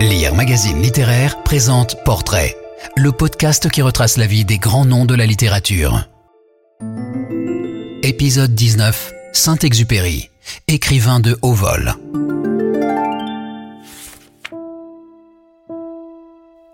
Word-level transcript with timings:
Lire 0.00 0.34
Magazine 0.34 0.82
Littéraire 0.82 1.42
présente 1.42 2.04
Portrait, 2.04 2.54
le 2.96 3.12
podcast 3.12 3.70
qui 3.70 3.80
retrace 3.80 4.18
la 4.18 4.26
vie 4.26 4.44
des 4.44 4.58
grands 4.58 4.84
noms 4.84 5.06
de 5.06 5.14
la 5.14 5.24
littérature. 5.24 6.06
Épisode 8.02 8.54
19 8.54 9.14
Saint-Exupéry, 9.32 10.28
écrivain 10.68 11.18
de 11.18 11.38
haut 11.40 11.54
vol. 11.54 11.94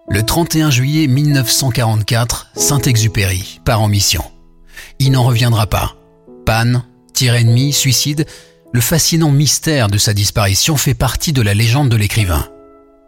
Le 0.09 0.23
31 0.25 0.71
juillet 0.71 1.07
1944, 1.07 2.51
Saint-Exupéry 2.57 3.61
part 3.65 3.83
en 3.83 3.89
mission. 3.89 4.25
Il 4.99 5.13
n'en 5.13 5.23
reviendra 5.23 5.69
pas. 5.69 5.95
Panne, 6.45 6.83
tir 7.15 7.37
ennemi, 7.37 7.73
suicide, 7.73 8.27
le 8.73 8.81
fascinant 8.81 9.31
mystère 9.31 9.89
de 9.89 9.99
sa 9.99 10.13
disparition 10.13 10.77
fait 10.77 10.95
partie 10.95 11.33
de 11.33 11.43
la 11.43 11.55
légende 11.55 11.89
de 11.89 11.97
l'écrivain. 11.97 12.49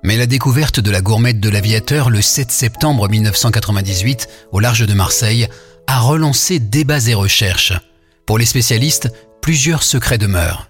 Mais 0.04 0.18
la 0.18 0.26
découverte 0.26 0.80
de 0.80 0.90
la 0.90 1.00
gourmette 1.00 1.40
de 1.40 1.48
l'aviateur 1.48 2.10
le 2.10 2.20
7 2.20 2.50
septembre 2.50 3.08
1998 3.08 4.28
au 4.52 4.60
large 4.60 4.86
de 4.86 4.92
Marseille 4.92 5.48
a 5.86 5.98
relancé 5.98 6.58
débats 6.58 7.06
et 7.06 7.14
recherches. 7.14 7.72
Pour 8.26 8.36
les 8.38 8.44
spécialistes, 8.44 9.10
plusieurs 9.40 9.82
secrets 9.82 10.18
demeurent. 10.18 10.68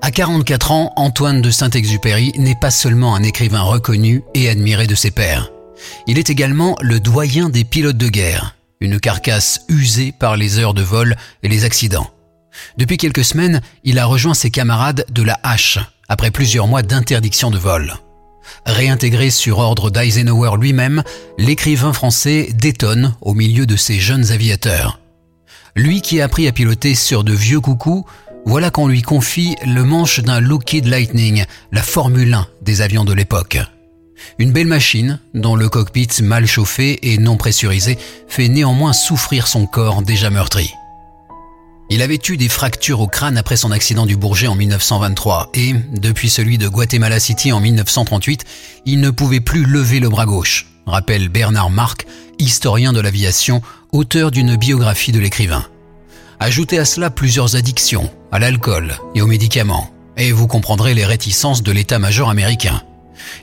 À 0.00 0.10
44 0.10 0.72
ans, 0.72 0.92
Antoine 0.96 1.40
de 1.40 1.52
Saint-Exupéry 1.52 2.32
n'est 2.36 2.58
pas 2.60 2.72
seulement 2.72 3.14
un 3.14 3.22
écrivain 3.22 3.62
reconnu 3.62 4.24
et 4.34 4.48
admiré 4.48 4.88
de 4.88 4.96
ses 4.96 5.12
pairs. 5.12 5.52
Il 6.08 6.18
est 6.18 6.28
également 6.28 6.76
le 6.80 6.98
doyen 6.98 7.48
des 7.48 7.62
pilotes 7.62 7.96
de 7.96 8.08
guerre, 8.08 8.56
une 8.80 8.98
carcasse 8.98 9.60
usée 9.68 10.12
par 10.18 10.36
les 10.36 10.58
heures 10.58 10.74
de 10.74 10.82
vol 10.82 11.14
et 11.44 11.48
les 11.48 11.64
accidents. 11.64 12.10
Depuis 12.76 12.96
quelques 12.96 13.24
semaines, 13.24 13.60
il 13.84 14.00
a 14.00 14.04
rejoint 14.04 14.34
ses 14.34 14.50
camarades 14.50 15.04
de 15.10 15.22
la 15.22 15.38
H, 15.44 15.78
après 16.08 16.32
plusieurs 16.32 16.66
mois 16.66 16.82
d'interdiction 16.82 17.52
de 17.52 17.58
vol. 17.58 17.94
Réintégré 18.66 19.30
sur 19.30 19.58
ordre 19.58 19.90
d'Eisenhower 19.90 20.56
lui-même, 20.58 21.02
l'écrivain 21.38 21.92
français 21.92 22.48
détonne 22.54 23.14
au 23.20 23.34
milieu 23.34 23.66
de 23.66 23.76
ses 23.76 23.98
jeunes 23.98 24.30
aviateurs. 24.30 24.98
Lui 25.74 26.02
qui 26.02 26.20
a 26.20 26.24
appris 26.24 26.48
à 26.48 26.52
piloter 26.52 26.94
sur 26.94 27.24
de 27.24 27.32
vieux 27.32 27.60
coucous, 27.60 28.04
voilà 28.44 28.70
qu'on 28.70 28.88
lui 28.88 29.02
confie 29.02 29.56
le 29.64 29.84
manche 29.84 30.20
d'un 30.20 30.40
Lockheed 30.40 30.86
Lightning, 30.86 31.44
la 31.70 31.82
Formule 31.82 32.34
1 32.34 32.46
des 32.60 32.80
avions 32.80 33.04
de 33.04 33.12
l'époque. 33.12 33.58
Une 34.38 34.52
belle 34.52 34.66
machine, 34.66 35.18
dont 35.34 35.56
le 35.56 35.68
cockpit 35.68 36.08
mal 36.22 36.46
chauffé 36.46 37.12
et 37.12 37.18
non 37.18 37.36
pressurisé 37.36 37.98
fait 38.28 38.48
néanmoins 38.48 38.92
souffrir 38.92 39.46
son 39.46 39.66
corps 39.66 40.02
déjà 40.02 40.30
meurtri. 40.30 40.72
Il 41.90 42.00
avait 42.00 42.20
eu 42.28 42.36
des 42.36 42.48
fractures 42.48 43.00
au 43.00 43.06
crâne 43.06 43.36
après 43.36 43.56
son 43.56 43.70
accident 43.70 44.06
du 44.06 44.16
Bourget 44.16 44.46
en 44.46 44.54
1923 44.54 45.50
et, 45.54 45.74
depuis 45.92 46.30
celui 46.30 46.56
de 46.56 46.68
Guatemala 46.68 47.20
City 47.20 47.52
en 47.52 47.60
1938, 47.60 48.44
il 48.86 49.00
ne 49.00 49.10
pouvait 49.10 49.40
plus 49.40 49.64
lever 49.64 50.00
le 50.00 50.08
bras 50.08 50.24
gauche, 50.24 50.66
rappelle 50.86 51.28
Bernard 51.28 51.70
Marc, 51.70 52.06
historien 52.38 52.92
de 52.92 53.00
l'aviation, 53.00 53.60
auteur 53.92 54.30
d'une 54.30 54.56
biographie 54.56 55.12
de 55.12 55.20
l'écrivain. 55.20 55.66
Ajoutez 56.40 56.78
à 56.78 56.84
cela 56.84 57.10
plusieurs 57.10 57.56
addictions, 57.56 58.10
à 58.32 58.38
l'alcool 58.38 58.96
et 59.14 59.22
aux 59.22 59.26
médicaments, 59.26 59.90
et 60.16 60.32
vous 60.32 60.46
comprendrez 60.46 60.94
les 60.94 61.04
réticences 61.04 61.62
de 61.62 61.72
l'état-major 61.72 62.30
américain. 62.30 62.82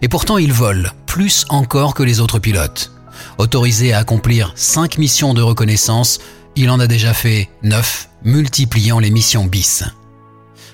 Et 0.02 0.10
pourtant 0.10 0.38
il 0.38 0.52
vole, 0.52 0.92
plus 1.06 1.46
encore 1.50 1.94
que 1.94 2.04
les 2.04 2.20
autres 2.20 2.40
pilotes. 2.40 2.92
Autorisé 3.38 3.94
à 3.94 4.00
accomplir 4.00 4.54
cinq 4.56 4.98
missions 4.98 5.34
de 5.34 5.42
reconnaissance, 5.42 6.20
il 6.56 6.70
en 6.70 6.80
a 6.80 6.88
déjà 6.88 7.14
fait 7.14 7.50
9, 7.64 8.10
multipliant 8.24 9.00
les 9.00 9.12
missions 9.12 9.46
bis. 9.46 9.84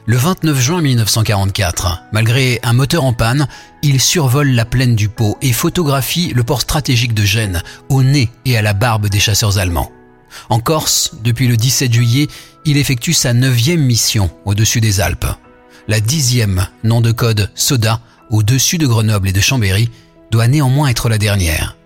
Le 0.07 0.17
29 0.17 0.59
juin 0.59 0.81
1944, 0.81 2.03
malgré 2.11 2.59
un 2.61 2.73
moteur 2.73 3.03
en 3.03 3.13
panne, 3.13 3.47
il 3.81 3.99
survole 3.99 4.49
la 4.49 4.65
plaine 4.65 4.95
du 4.95 5.09
Pau 5.09 5.35
et 5.41 5.51
photographie 5.51 6.31
le 6.35 6.43
port 6.43 6.61
stratégique 6.61 7.15
de 7.15 7.23
Gênes, 7.23 7.63
au 7.89 8.03
nez 8.03 8.29
et 8.45 8.55
à 8.55 8.61
la 8.61 8.73
barbe 8.73 9.07
des 9.07 9.19
chasseurs 9.19 9.57
allemands. 9.57 9.91
En 10.49 10.59
Corse, 10.59 11.15
depuis 11.23 11.47
le 11.47 11.58
17 11.58 11.91
juillet, 11.91 12.27
il 12.65 12.77
effectue 12.77 13.14
sa 13.14 13.33
neuvième 13.33 13.81
mission 13.81 14.30
au-dessus 14.45 14.81
des 14.81 15.02
Alpes. 15.02 15.25
La 15.87 15.99
dixième, 15.99 16.67
nom 16.83 17.02
de 17.02 17.11
code 17.11 17.49
Soda, 17.55 17.99
au-dessus 18.30 18.77
de 18.77 18.87
Grenoble 18.87 19.30
et 19.30 19.33
de 19.33 19.41
Chambéry, 19.41 19.89
doit 20.31 20.47
néanmoins 20.47 20.89
être 20.89 21.09
la 21.09 21.17
dernière. 21.17 21.77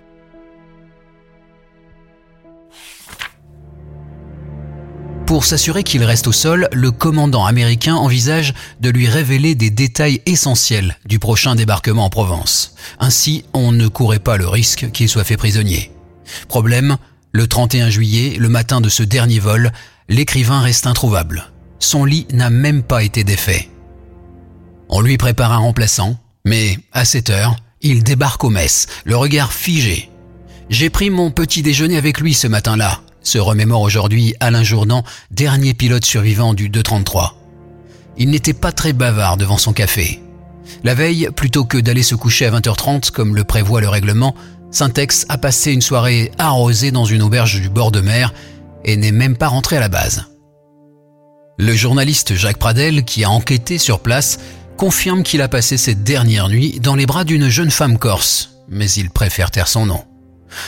Pour 5.29 5.45
s'assurer 5.45 5.83
qu'il 5.83 6.03
reste 6.03 6.25
au 6.25 6.31
sol, 6.31 6.67
le 6.73 6.89
commandant 6.89 7.45
américain 7.45 7.93
envisage 7.93 8.55
de 8.81 8.89
lui 8.89 9.07
révéler 9.07 9.53
des 9.53 9.69
détails 9.69 10.23
essentiels 10.25 10.97
du 11.05 11.19
prochain 11.19 11.53
débarquement 11.53 12.05
en 12.05 12.09
Provence. 12.09 12.73
Ainsi, 12.97 13.45
on 13.53 13.71
ne 13.71 13.87
courait 13.87 14.17
pas 14.17 14.37
le 14.37 14.47
risque 14.47 14.89
qu'il 14.89 15.07
soit 15.07 15.23
fait 15.23 15.37
prisonnier. 15.37 15.91
Problème, 16.47 16.97
le 17.31 17.45
31 17.45 17.91
juillet, 17.91 18.37
le 18.39 18.49
matin 18.49 18.81
de 18.81 18.89
ce 18.89 19.03
dernier 19.03 19.37
vol, 19.37 19.71
l'écrivain 20.07 20.61
reste 20.61 20.87
introuvable. 20.87 21.51
Son 21.77 22.05
lit 22.05 22.25
n'a 22.33 22.49
même 22.49 22.81
pas 22.81 23.03
été 23.03 23.23
défait. 23.23 23.69
On 24.89 24.99
lui 24.99 25.19
prépare 25.19 25.53
un 25.53 25.57
remplaçant, 25.57 26.17
mais 26.43 26.79
à 26.91 27.05
7 27.05 27.29
heures, 27.29 27.55
il 27.81 28.03
débarque 28.03 28.43
au 28.43 28.49
mess, 28.49 28.87
le 29.05 29.15
regard 29.15 29.53
figé. 29.53 30.09
J'ai 30.71 30.89
pris 30.89 31.11
mon 31.11 31.29
petit 31.29 31.61
déjeuner 31.61 31.97
avec 31.97 32.19
lui 32.19 32.33
ce 32.33 32.47
matin-là, 32.47 33.01
se 33.29 33.37
remémore 33.37 33.81
aujourd'hui 33.81 34.33
Alain 34.39 34.63
Jourdan, 34.63 35.03
dernier 35.29 35.75
pilote 35.75 36.03
survivant 36.03 36.55
du 36.55 36.67
233. 36.67 37.35
Il 38.17 38.31
n'était 38.31 38.53
pas 38.53 38.71
très 38.71 38.91
bavard 38.91 39.37
devant 39.37 39.59
son 39.59 39.71
café. 39.71 40.19
La 40.83 40.95
veille, 40.95 41.29
plutôt 41.35 41.63
que 41.63 41.77
d'aller 41.77 42.01
se 42.01 42.15
coucher 42.15 42.47
à 42.47 42.51
20h30 42.51 43.11
comme 43.11 43.35
le 43.35 43.43
prévoit 43.43 43.81
le 43.81 43.89
règlement, 43.89 44.33
Syntex 44.71 45.27
a 45.29 45.37
passé 45.37 45.71
une 45.71 45.81
soirée 45.81 46.31
arrosée 46.39 46.89
dans 46.89 47.05
une 47.05 47.21
auberge 47.21 47.61
du 47.61 47.69
bord 47.69 47.91
de 47.91 48.01
mer 48.01 48.33
et 48.83 48.97
n'est 48.97 49.11
même 49.11 49.37
pas 49.37 49.47
rentré 49.47 49.77
à 49.77 49.79
la 49.79 49.89
base. 49.89 50.25
Le 51.59 51.73
journaliste 51.73 52.33
Jacques 52.33 52.57
Pradel, 52.57 53.03
qui 53.03 53.23
a 53.23 53.29
enquêté 53.29 53.77
sur 53.77 53.99
place, 53.99 54.39
confirme 54.75 55.21
qu'il 55.21 55.43
a 55.43 55.47
passé 55.47 55.77
cette 55.77 56.03
dernière 56.03 56.49
nuit 56.49 56.79
dans 56.79 56.95
les 56.95 57.05
bras 57.05 57.25
d'une 57.25 57.49
jeune 57.49 57.71
femme 57.71 57.99
corse, 57.99 58.55
mais 58.69 58.89
il 58.89 59.11
préfère 59.11 59.51
taire 59.51 59.67
son 59.67 59.85
nom. 59.85 60.03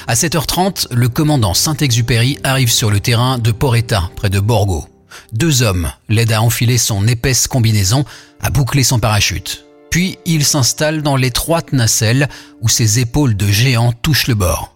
À 0.07 0.13
7h30, 0.13 0.87
le 0.91 1.09
commandant 1.09 1.53
Saint-Exupéry 1.53 2.37
arrive 2.43 2.71
sur 2.71 2.91
le 2.91 2.99
terrain 2.99 3.37
de 3.37 3.51
Poretta, 3.51 4.09
près 4.15 4.29
de 4.29 4.39
Borgo. 4.39 4.87
Deux 5.33 5.61
hommes 5.61 5.91
l'aident 6.09 6.33
à 6.33 6.41
enfiler 6.41 6.77
son 6.77 7.07
épaisse 7.07 7.47
combinaison, 7.47 8.05
à 8.41 8.49
boucler 8.49 8.83
son 8.83 8.99
parachute. 8.99 9.65
Puis 9.89 10.17
il 10.25 10.45
s'installe 10.45 11.01
dans 11.01 11.17
l'étroite 11.17 11.73
nacelle 11.73 12.29
où 12.61 12.69
ses 12.69 12.99
épaules 12.99 13.35
de 13.35 13.47
géant 13.47 13.91
touchent 13.91 14.27
le 14.27 14.35
bord. 14.35 14.75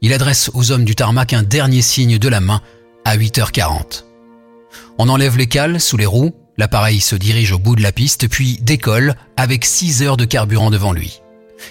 Il 0.00 0.12
adresse 0.12 0.50
aux 0.54 0.70
hommes 0.70 0.84
du 0.84 0.94
tarmac 0.94 1.32
un 1.32 1.42
dernier 1.42 1.82
signe 1.82 2.18
de 2.18 2.28
la 2.28 2.40
main 2.40 2.60
à 3.04 3.16
8h40. 3.16 4.04
On 4.98 5.08
enlève 5.08 5.36
les 5.36 5.48
cales 5.48 5.80
sous 5.80 5.96
les 5.96 6.06
roues, 6.06 6.34
l'appareil 6.56 7.00
se 7.00 7.16
dirige 7.16 7.52
au 7.52 7.58
bout 7.58 7.74
de 7.74 7.82
la 7.82 7.90
piste 7.90 8.28
puis 8.28 8.58
décolle 8.62 9.16
avec 9.36 9.64
6 9.64 10.02
heures 10.02 10.16
de 10.16 10.24
carburant 10.24 10.70
devant 10.70 10.92
lui. 10.92 11.20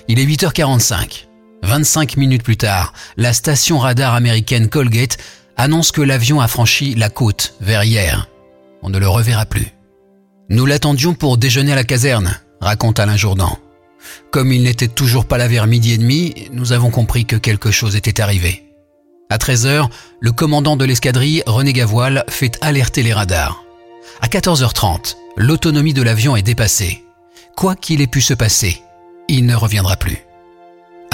Il 0.07 0.19
est 0.19 0.25
8h45. 0.25 1.27
25 1.73 2.17
minutes 2.17 2.43
plus 2.43 2.55
tard, 2.55 2.93
la 3.17 3.33
station 3.33 3.79
radar 3.79 4.13
américaine 4.13 4.69
Colgate 4.69 5.17
annonce 5.57 5.91
que 5.91 6.03
l'avion 6.03 6.39
a 6.39 6.47
franchi 6.47 6.93
la 6.93 7.09
côte 7.09 7.55
vers 7.61 7.83
hier. 7.83 8.29
On 8.83 8.91
ne 8.91 8.99
le 8.99 9.07
reverra 9.07 9.47
plus. 9.47 9.69
Nous 10.49 10.67
l'attendions 10.67 11.15
pour 11.15 11.39
déjeuner 11.39 11.71
à 11.71 11.75
la 11.75 11.83
caserne, 11.83 12.39
raconte 12.61 12.99
Alain 12.99 13.17
Jourdan. 13.17 13.57
Comme 14.29 14.53
il 14.53 14.61
n'était 14.61 14.87
toujours 14.87 15.25
pas 15.25 15.39
là 15.39 15.47
vers 15.47 15.65
midi 15.65 15.93
et 15.93 15.97
demi, 15.97 16.35
nous 16.51 16.73
avons 16.73 16.91
compris 16.91 17.25
que 17.25 17.37
quelque 17.37 17.71
chose 17.71 17.95
était 17.95 18.21
arrivé. 18.21 18.65
À 19.31 19.37
13h, 19.37 19.89
le 20.19 20.31
commandant 20.31 20.77
de 20.77 20.85
l'escadrille, 20.85 21.41
René 21.47 21.73
Gavoile, 21.73 22.23
fait 22.29 22.59
alerter 22.61 23.01
les 23.01 23.13
radars. 23.13 23.63
À 24.21 24.27
14h30, 24.27 25.15
l'autonomie 25.37 25.95
de 25.95 26.03
l'avion 26.03 26.35
est 26.35 26.43
dépassée. 26.43 27.03
Quoi 27.57 27.75
qu'il 27.75 28.01
ait 28.01 28.05
pu 28.05 28.21
se 28.21 28.35
passer, 28.35 28.79
il 29.27 29.47
ne 29.47 29.55
reviendra 29.55 29.95
plus. 29.95 30.19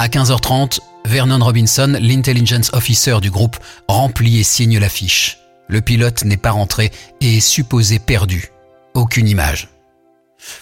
À 0.02 0.08
15h30, 0.08 0.78
Vernon 1.04 1.44
Robinson, 1.44 1.94
l'intelligence 2.00 2.70
officer 2.72 3.18
du 3.20 3.30
groupe, 3.30 3.58
remplit 3.86 4.38
et 4.38 4.44
signe 4.44 4.78
l'affiche. 4.78 5.36
Le 5.68 5.82
pilote 5.82 6.24
n'est 6.24 6.38
pas 6.38 6.52
rentré 6.52 6.90
et 7.20 7.36
est 7.36 7.40
supposé 7.40 7.98
perdu. 7.98 8.48
Aucune 8.94 9.28
image. 9.28 9.68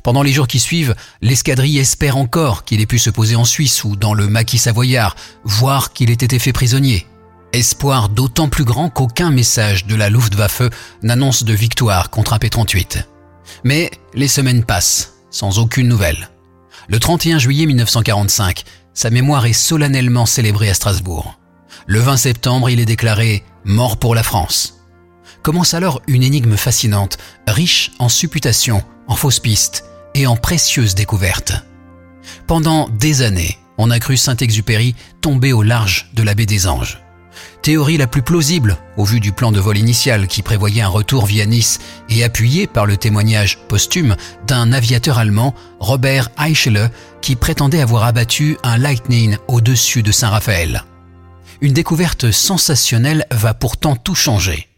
Pendant 0.03 0.25
les 0.25 0.33
jours 0.33 0.49
qui 0.49 0.59
suivent, 0.59 0.97
l'escadrille 1.23 1.79
espère 1.79 2.17
encore 2.17 2.65
qu'il 2.65 2.81
ait 2.81 2.87
pu 2.87 2.99
se 2.99 3.11
poser 3.11 3.37
en 3.37 3.45
Suisse 3.45 3.85
ou 3.85 3.95
dans 3.95 4.13
le 4.13 4.27
maquis 4.27 4.59
savoyard, 4.59 5.15
voire 5.45 5.93
qu'il 5.93 6.11
ait 6.11 6.15
été 6.15 6.41
fait 6.41 6.53
prisonnier. 6.53 7.07
Espoir 7.53 8.09
d'autant 8.09 8.49
plus 8.49 8.65
grand 8.65 8.91
qu'aucun 8.91 9.31
message 9.31 9.87
de 9.87 9.95
la 9.95 10.11
Luftwaffe 10.11 10.63
n'annonce 11.05 11.45
de 11.45 11.55
victoire 11.55 12.11
contre 12.11 12.33
un 12.33 12.41
P-38. 12.41 13.05
Mais 13.63 13.93
les 14.15 14.27
semaines 14.27 14.65
passent, 14.65 15.13
sans 15.31 15.61
aucune 15.61 15.87
nouvelle. 15.87 16.29
Le 16.91 16.99
31 16.99 17.39
juillet 17.39 17.67
1945, 17.67 18.65
sa 18.99 19.11
mémoire 19.11 19.47
est 19.47 19.53
solennellement 19.53 20.27
célébrée 20.27 20.69
à 20.69 20.75
Strasbourg. 20.75 21.39
Le 21.87 22.01
20 22.01 22.17
septembre, 22.17 22.69
il 22.69 22.81
est 22.81 22.85
déclaré 22.85 23.45
mort 23.63 23.97
pour 23.97 24.17
la 24.17 24.25
France. 24.25 24.81
Commence 25.45 25.73
alors 25.73 26.03
une 26.09 26.25
énigme 26.25 26.57
fascinante, 26.57 27.17
riche 27.47 27.93
en 28.01 28.09
supputations, 28.09 28.83
en 29.07 29.15
fausses 29.15 29.39
pistes 29.39 29.85
et 30.15 30.27
en 30.27 30.35
précieuses 30.35 30.97
découvertes. 30.97 31.53
Pendant 32.49 32.89
des 32.89 33.23
années, 33.23 33.61
on 33.79 33.93
a 33.93 34.01
cru 34.01 34.17
Saint-Exupéry 34.17 34.97
tomber 35.21 35.53
au 35.53 35.63
large 35.63 36.11
de 36.15 36.25
la 36.25 36.35
baie 36.35 36.45
des 36.45 36.67
Anges. 36.67 37.01
Théorie 37.63 37.97
la 37.97 38.07
plus 38.07 38.23
plausible 38.23 38.79
au 38.97 39.05
vu 39.05 39.21
du 39.21 39.33
plan 39.33 39.53
de 39.53 39.61
vol 39.61 39.77
initial 39.77 40.27
qui 40.27 40.43
prévoyait 40.43 40.83
un 40.83 40.89
retour 40.89 41.27
via 41.27 41.47
Nice 41.47 41.79
et 42.09 42.25
appuyé 42.25 42.67
par 42.67 42.87
le 42.87 42.97
témoignage 42.97 43.59
posthume 43.69 44.17
d'un 44.47 44.73
aviateur 44.73 45.19
allemand, 45.19 45.55
Robert 45.81 46.31
Eichele, 46.39 46.91
qui 47.21 47.37
prétendait 47.37 47.81
avoir 47.81 48.05
abattu 48.05 48.57
un 48.63 48.79
Lightning 48.79 49.37
au-dessus 49.49 50.03
de 50.03 50.13
Saint-Raphaël. 50.13 50.85
Une 51.61 51.73
découverte 51.73 52.31
sensationnelle 52.31 53.27
va 53.31 53.55
pourtant 53.55 53.97
tout 53.97 54.15
changer. 54.15 54.69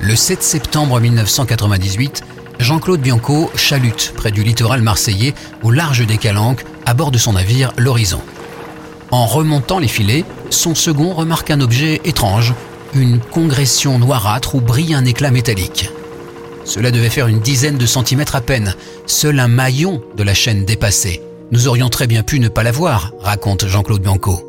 Le 0.00 0.16
7 0.16 0.42
septembre 0.42 1.00
1998, 1.00 2.24
Jean-Claude 2.58 3.00
Bianco 3.00 3.50
chalute 3.54 4.12
près 4.16 4.32
du 4.32 4.42
littoral 4.42 4.82
marseillais 4.82 5.32
au 5.62 5.70
large 5.70 6.06
des 6.06 6.18
Calanques 6.18 6.64
à 6.86 6.94
bord 6.94 7.10
de 7.10 7.18
son 7.18 7.34
navire 7.34 7.72
L'Horizon. 7.76 8.20
En 9.10 9.26
remontant 9.26 9.78
les 9.78 9.88
filets, 9.88 10.24
son 10.50 10.74
second 10.74 11.12
remarque 11.12 11.50
un 11.50 11.60
objet 11.60 12.00
étrange, 12.04 12.54
une 12.94 13.18
congression 13.18 13.98
noirâtre 13.98 14.54
où 14.54 14.60
brille 14.60 14.94
un 14.94 15.04
éclat 15.04 15.30
métallique. 15.30 15.90
Cela 16.64 16.90
devait 16.90 17.10
faire 17.10 17.26
une 17.26 17.40
dizaine 17.40 17.78
de 17.78 17.86
centimètres 17.86 18.36
à 18.36 18.40
peine, 18.40 18.74
seul 19.06 19.40
un 19.40 19.48
maillon 19.48 20.02
de 20.16 20.22
la 20.22 20.34
chaîne 20.34 20.64
dépassé. 20.64 21.20
Nous 21.50 21.68
aurions 21.68 21.88
très 21.88 22.06
bien 22.06 22.22
pu 22.22 22.40
ne 22.40 22.48
pas 22.48 22.62
la 22.62 22.72
voir, 22.72 23.12
raconte 23.20 23.66
Jean-Claude 23.66 24.02
Bianco. 24.02 24.40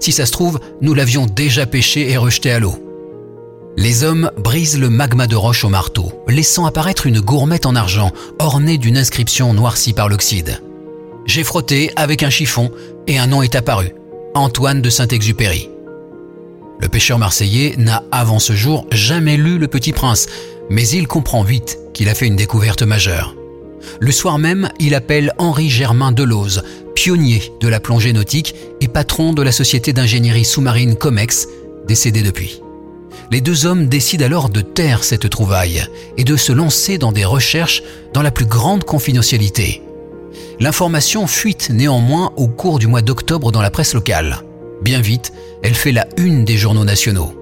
Si 0.00 0.12
ça 0.12 0.26
se 0.26 0.32
trouve, 0.32 0.60
nous 0.80 0.94
l'avions 0.94 1.26
déjà 1.26 1.66
pêché 1.66 2.10
et 2.10 2.16
rejeté 2.16 2.52
à 2.52 2.58
l'eau. 2.58 2.76
Les 3.76 4.04
hommes 4.04 4.30
brisent 4.36 4.78
le 4.78 4.90
magma 4.90 5.26
de 5.26 5.36
roche 5.36 5.64
au 5.64 5.70
marteau, 5.70 6.12
laissant 6.28 6.66
apparaître 6.66 7.06
une 7.06 7.20
gourmette 7.20 7.64
en 7.64 7.74
argent 7.74 8.12
ornée 8.38 8.76
d'une 8.76 8.98
inscription 8.98 9.54
noircie 9.54 9.94
par 9.94 10.10
l'oxyde. 10.10 10.60
J'ai 11.24 11.44
frotté 11.44 11.90
avec 11.96 12.22
un 12.22 12.30
chiffon 12.30 12.70
et 13.06 13.18
un 13.18 13.26
nom 13.26 13.42
est 13.42 13.54
apparu. 13.54 13.94
Antoine 14.34 14.82
de 14.82 14.90
Saint-Exupéry. 14.90 15.68
Le 16.80 16.88
pêcheur 16.88 17.18
marseillais 17.18 17.74
n'a 17.78 18.02
avant 18.10 18.40
ce 18.40 18.54
jour 18.54 18.86
jamais 18.90 19.36
lu 19.36 19.58
Le 19.58 19.68
Petit 19.68 19.92
Prince, 19.92 20.26
mais 20.68 20.86
il 20.88 21.06
comprend 21.06 21.44
vite 21.44 21.78
qu'il 21.94 22.08
a 22.08 22.14
fait 22.14 22.26
une 22.26 22.36
découverte 22.36 22.82
majeure. 22.82 23.36
Le 24.00 24.10
soir 24.10 24.38
même, 24.38 24.68
il 24.80 24.94
appelle 24.94 25.32
Henri 25.38 25.70
Germain 25.70 26.10
Delose, 26.10 26.64
pionnier 26.94 27.52
de 27.60 27.68
la 27.68 27.78
plongée 27.78 28.12
nautique 28.12 28.54
et 28.80 28.88
patron 28.88 29.32
de 29.32 29.42
la 29.42 29.52
société 29.52 29.92
d'ingénierie 29.92 30.44
sous-marine 30.44 30.96
Comex, 30.96 31.46
décédé 31.86 32.22
depuis. 32.22 32.60
Les 33.30 33.40
deux 33.40 33.64
hommes 33.64 33.86
décident 33.86 34.24
alors 34.24 34.48
de 34.48 34.60
taire 34.60 35.04
cette 35.04 35.30
trouvaille 35.30 35.84
et 36.16 36.24
de 36.24 36.36
se 36.36 36.52
lancer 36.52 36.98
dans 36.98 37.12
des 37.12 37.24
recherches 37.24 37.82
dans 38.12 38.22
la 38.22 38.30
plus 38.30 38.46
grande 38.46 38.84
confidentialité. 38.84 39.82
L'information 40.62 41.26
fuite 41.26 41.70
néanmoins 41.70 42.32
au 42.36 42.46
cours 42.46 42.78
du 42.78 42.86
mois 42.86 43.02
d'octobre 43.02 43.50
dans 43.50 43.62
la 43.62 43.72
presse 43.72 43.94
locale. 43.94 44.44
Bien 44.80 45.00
vite, 45.00 45.32
elle 45.64 45.74
fait 45.74 45.90
la 45.90 46.06
une 46.16 46.44
des 46.44 46.56
journaux 46.56 46.84
nationaux. 46.84 47.34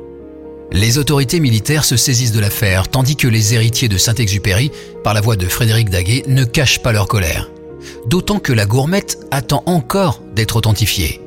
Les 0.73 0.97
autorités 0.97 1.39
militaires 1.39 1.85
se 1.85 1.99
saisissent 1.99 2.33
de 2.33 2.41
l'affaire, 2.41 2.89
tandis 2.89 3.17
que 3.17 3.29
les 3.29 3.53
héritiers 3.53 3.89
de 3.89 3.99
Saint-Exupéry, 3.99 4.73
par 5.05 5.13
la 5.13 5.21
voix 5.21 5.37
de 5.37 5.45
Frédéric 5.45 5.91
Daguet, 5.91 6.25
ne 6.29 6.45
cachent 6.45 6.81
pas 6.81 6.93
leur 6.93 7.09
colère. 7.09 7.51
D'autant 8.07 8.39
que 8.39 8.55
la 8.55 8.65
gourmette 8.65 9.19
attend 9.31 9.65
encore 9.67 10.23
d'être 10.35 10.57
authentifiée. 10.57 11.21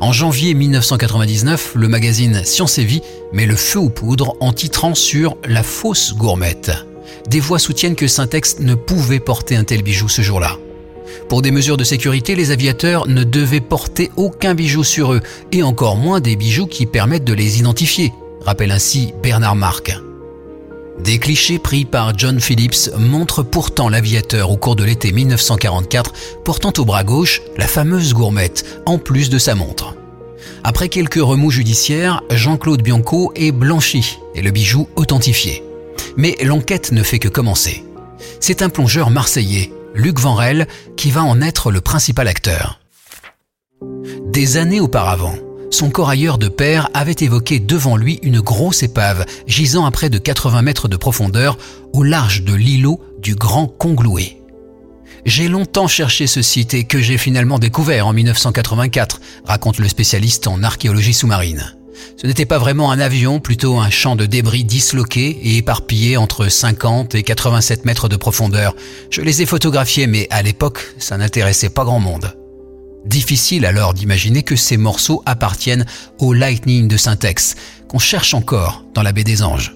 En 0.00 0.10
janvier 0.10 0.52
1999, 0.52 1.74
le 1.76 1.86
magazine 1.86 2.42
Science 2.44 2.78
et 2.78 2.84
Vie 2.84 3.02
met 3.32 3.46
le 3.46 3.54
feu 3.54 3.78
aux 3.78 3.88
poudres 3.88 4.34
en 4.40 4.52
titrant 4.52 4.96
sur 4.96 5.36
La 5.44 5.62
fausse 5.62 6.12
gourmette. 6.16 6.72
Des 7.30 7.38
voix 7.38 7.60
soutiennent 7.60 7.94
que 7.94 8.08
Syntex 8.08 8.58
ne 8.58 8.74
pouvait 8.74 9.20
porter 9.20 9.54
un 9.54 9.62
tel 9.62 9.84
bijou 9.84 10.08
ce 10.08 10.22
jour-là. 10.22 10.58
Pour 11.28 11.42
des 11.42 11.50
mesures 11.50 11.76
de 11.76 11.84
sécurité, 11.84 12.34
les 12.34 12.50
aviateurs 12.50 13.06
ne 13.06 13.24
devaient 13.24 13.60
porter 13.60 14.10
aucun 14.16 14.54
bijou 14.54 14.84
sur 14.84 15.12
eux, 15.12 15.20
et 15.52 15.62
encore 15.62 15.96
moins 15.96 16.20
des 16.20 16.36
bijoux 16.36 16.66
qui 16.66 16.86
permettent 16.86 17.24
de 17.24 17.34
les 17.34 17.58
identifier, 17.58 18.12
rappelle 18.44 18.70
ainsi 18.70 19.12
Bernard 19.22 19.56
Marc. 19.56 19.96
Des 21.02 21.18
clichés 21.18 21.58
pris 21.58 21.84
par 21.84 22.16
John 22.18 22.40
Phillips 22.40 22.90
montrent 22.98 23.42
pourtant 23.42 23.88
l'aviateur 23.88 24.50
au 24.50 24.56
cours 24.56 24.76
de 24.76 24.84
l'été 24.84 25.12
1944 25.12 26.12
portant 26.42 26.72
au 26.78 26.84
bras 26.84 27.04
gauche 27.04 27.42
la 27.58 27.66
fameuse 27.66 28.14
gourmette, 28.14 28.64
en 28.86 28.98
plus 28.98 29.28
de 29.28 29.38
sa 29.38 29.54
montre. 29.54 29.94
Après 30.64 30.88
quelques 30.88 31.14
remous 31.20 31.50
judiciaires, 31.50 32.22
Jean-Claude 32.30 32.82
Bianco 32.82 33.32
est 33.36 33.52
blanchi 33.52 34.18
et 34.34 34.42
le 34.42 34.50
bijou 34.50 34.88
authentifié. 34.96 35.62
Mais 36.16 36.36
l'enquête 36.42 36.92
ne 36.92 37.02
fait 37.02 37.18
que 37.18 37.28
commencer. 37.28 37.84
C'est 38.40 38.62
un 38.62 38.68
plongeur 38.68 39.10
marseillais, 39.10 39.72
Luc 39.96 40.20
Vanrel, 40.20 40.68
qui 40.96 41.10
va 41.10 41.24
en 41.24 41.40
être 41.40 41.70
le 41.70 41.80
principal 41.80 42.28
acteur. 42.28 42.80
Des 44.26 44.58
années 44.58 44.80
auparavant, 44.80 45.34
son 45.70 45.90
corailleur 45.90 46.38
de 46.38 46.48
père 46.48 46.88
avait 46.94 47.16
évoqué 47.20 47.58
devant 47.58 47.96
lui 47.96 48.18
une 48.22 48.40
grosse 48.40 48.82
épave 48.82 49.24
gisant 49.46 49.86
à 49.86 49.90
près 49.90 50.10
de 50.10 50.18
80 50.18 50.62
mètres 50.62 50.88
de 50.88 50.96
profondeur 50.96 51.58
au 51.92 52.02
large 52.02 52.42
de 52.42 52.54
l'îlot 52.54 53.00
du 53.20 53.34
Grand 53.34 53.66
Congloué. 53.66 54.42
J'ai 55.24 55.48
longtemps 55.48 55.88
cherché 55.88 56.26
ce 56.26 56.42
site 56.42 56.74
et 56.74 56.84
que 56.84 57.00
j'ai 57.00 57.18
finalement 57.18 57.58
découvert 57.58 58.06
en 58.06 58.12
1984, 58.12 59.20
raconte 59.44 59.78
le 59.78 59.88
spécialiste 59.88 60.46
en 60.46 60.62
archéologie 60.62 61.14
sous-marine. 61.14 61.75
Ce 62.16 62.26
n'était 62.26 62.46
pas 62.46 62.58
vraiment 62.58 62.90
un 62.90 62.98
avion, 62.98 63.40
plutôt 63.40 63.78
un 63.78 63.90
champ 63.90 64.16
de 64.16 64.26
débris 64.26 64.64
disloqué 64.64 65.38
et 65.42 65.56
éparpillé 65.58 66.16
entre 66.16 66.48
50 66.48 67.14
et 67.14 67.22
87 67.22 67.84
mètres 67.84 68.08
de 68.08 68.16
profondeur. 68.16 68.74
Je 69.10 69.22
les 69.22 69.42
ai 69.42 69.46
photographiés, 69.46 70.06
mais 70.06 70.26
à 70.30 70.42
l'époque, 70.42 70.94
ça 70.98 71.16
n'intéressait 71.16 71.68
pas 71.68 71.84
grand 71.84 72.00
monde. 72.00 72.36
Difficile 73.06 73.64
alors 73.64 73.94
d'imaginer 73.94 74.42
que 74.42 74.56
ces 74.56 74.76
morceaux 74.76 75.22
appartiennent 75.26 75.86
au 76.18 76.32
Lightning 76.32 76.88
de 76.88 76.96
Syntex, 76.96 77.54
qu'on 77.88 77.98
cherche 77.98 78.34
encore 78.34 78.84
dans 78.94 79.02
la 79.02 79.12
baie 79.12 79.24
des 79.24 79.42
Anges. 79.42 79.74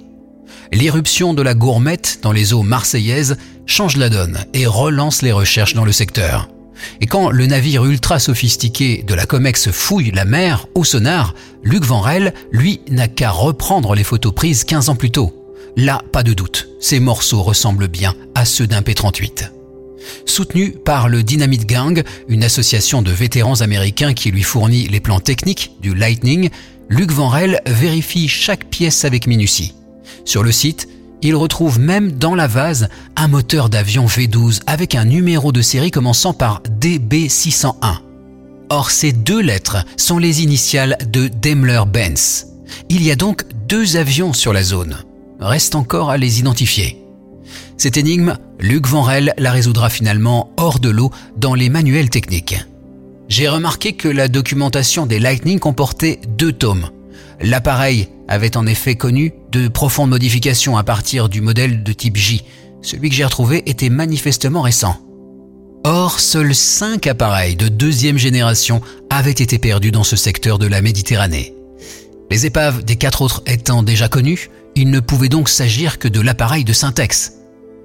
L'irruption 0.73 1.35
de 1.35 1.43
la 1.43 1.55
gourmette 1.55 2.21
dans 2.23 2.33
les 2.33 2.53
eaux 2.53 2.63
marseillaises 2.63 3.37
change 3.67 3.97
la 3.97 4.09
donne 4.09 4.45
et 4.55 4.67
relance 4.67 5.23
les 5.23 5.33
recherches 5.33 5.75
dans 5.75 5.85
le 5.85 5.93
secteur. 5.93 6.49
Et 7.01 7.07
quand 7.07 7.31
le 7.31 7.47
navire 7.47 7.85
ultra 7.85 8.19
sophistiqué 8.19 9.05
de 9.07 9.15
la 9.15 9.27
Comex 9.27 9.71
fouille 9.71 10.11
la 10.11 10.25
mer 10.25 10.67
au 10.75 10.85
sonar, 10.85 11.35
Luc 11.63 11.85
Vanrel, 11.85 12.35
lui, 12.53 12.81
n'a 12.91 13.09
qu'à 13.09 13.31
reprendre 13.31 13.95
les 13.95 14.05
photos 14.05 14.35
prises 14.35 14.65
15 14.65 14.89
ans 14.89 14.97
plus 14.97 15.11
tôt. 15.11 15.35
Là, 15.77 16.03
pas 16.13 16.23
de 16.23 16.33
doute, 16.33 16.69
ces 16.81 17.01
morceaux 17.01 17.43
ressemblent 17.43 17.89
bien 17.89 18.15
à 18.35 18.45
ceux 18.45 18.67
d'un 18.67 18.83
P-38. 18.83 19.51
Soutenu 20.27 20.73
par 20.73 21.09
le 21.09 21.23
Dynamite 21.23 21.67
Gang, 21.67 22.03
une 22.29 22.45
association 22.45 23.03
de 23.03 23.13
vétérans 23.13 23.61
américains 23.61 24.15
qui 24.15 24.31
lui 24.31 24.43
fournit 24.43 24.89
les 24.89 25.01
plans 25.01 25.21
techniques 25.21 25.73
du 25.81 25.95
Lightning, 25.95 26.51
Luc 26.89 27.13
Vanrel 27.13 27.61
vérifie 27.67 28.29
chaque 28.29 28.65
pièce 28.65 29.05
avec 29.05 29.27
minutie. 29.27 29.75
Sur 30.25 30.43
le 30.43 30.53
site, 30.53 30.89
il 31.23 31.37
retrouve 31.37 31.79
même 31.79 32.13
dans 32.13 32.35
la 32.35 32.47
vase 32.47 32.89
un 33.17 33.29
moteur 33.29 33.69
d'avion 33.69 34.07
V12 34.07 34.61
avec 34.67 34.95
un 34.95 35.05
numéro 35.05 35.53
de 35.53 35.63
série 35.63 35.91
commençant 35.91 36.33
par 36.33 36.63
DB601. 36.81 37.99
Or, 38.71 38.91
ces 38.91 39.13
deux 39.13 39.41
lettres 39.41 39.85
sont 39.97 40.19
les 40.19 40.43
initiales 40.43 40.97
de 41.11 41.29
Daimler-Benz. 41.29 42.47
Il 42.89 43.03
y 43.03 43.11
a 43.11 43.17
donc 43.17 43.45
deux 43.69 43.97
avions 43.97 44.33
sur 44.33 44.53
la 44.53 44.63
zone. 44.63 44.97
Reste 45.41 45.75
encore 45.75 46.11
à 46.11 46.17
les 46.17 46.39
identifier. 46.39 47.03
Cette 47.77 47.97
énigme, 47.97 48.37
Luc 48.61 48.87
Vanrel 48.87 49.35
la 49.39 49.53
résoudra 49.53 49.91
finalement 49.91 50.53
hors 50.57 50.79
de 50.81 50.91
l'eau 50.91 51.11
dans 51.37 51.55
les 51.55 51.69
manuels 51.69 52.11
techniques. 52.11 52.57
J'ai 53.29 53.49
remarqué 53.49 53.93
que 53.93 54.09
la 54.09 54.29
documentation 54.29 55.07
des 55.07 55.19
Lightning 55.19 55.59
comportait 55.59 56.21
deux 56.29 56.53
tomes. 56.53 56.91
L'appareil 57.41 58.09
avait 58.29 58.57
en 58.57 58.67
effet 58.67 58.97
connu 58.97 59.33
de 59.53 59.69
profondes 59.69 60.11
modifications 60.11 60.77
à 60.77 60.85
partir 60.85 61.29
du 61.29 61.41
modèle 61.41 61.83
de 61.83 61.93
type 61.93 62.17
J. 62.17 62.43
Celui 62.83 63.09
que 63.09 63.15
j'ai 63.15 63.25
retrouvé 63.25 63.63
était 63.69 63.91
manifestement 63.91 64.63
récent. 64.63 64.97
Or, 65.85 66.21
seuls 66.21 66.55
cinq 66.55 67.07
appareils 67.07 67.57
de 67.57 67.69
deuxième 67.69 68.19
génération 68.19 68.83
avaient 69.09 69.31
été 69.31 69.59
perdus 69.59 69.93
dans 69.93 70.05
ce 70.05 70.17
secteur 70.17 70.59
de 70.59 70.67
la 70.67 70.83
Méditerranée. 70.83 71.55
Les 72.31 72.47
épaves 72.47 72.85
des 72.85 72.97
quatre 72.97 73.23
autres 73.23 73.43
étant 73.47 73.83
déjà 73.83 74.09
connues, 74.09 74.51
il 74.77 74.91
ne 74.91 75.01
pouvait 75.01 75.29
donc 75.29 75.49
s'agir 75.49 75.99
que 75.99 76.07
de 76.07 76.21
l'appareil 76.21 76.65
de 76.65 76.73
Syntex. 76.73 77.33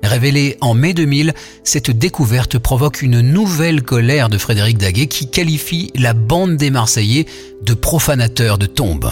Révélée 0.03 0.57
en 0.61 0.75
mai 0.75 0.93
2000, 0.93 1.33
cette 1.63 1.89
découverte 1.89 2.59
provoque 2.59 3.01
une 3.01 3.21
nouvelle 3.21 3.81
colère 3.81 4.29
de 4.29 4.37
Frédéric 4.37 4.77
Daguet 4.77 5.07
qui 5.07 5.31
qualifie 5.31 5.91
la 5.95 6.13
bande 6.13 6.57
des 6.57 6.69
Marseillais 6.69 7.25
de 7.63 7.73
profanateurs 7.73 8.57
de 8.57 8.67
tombes. 8.67 9.11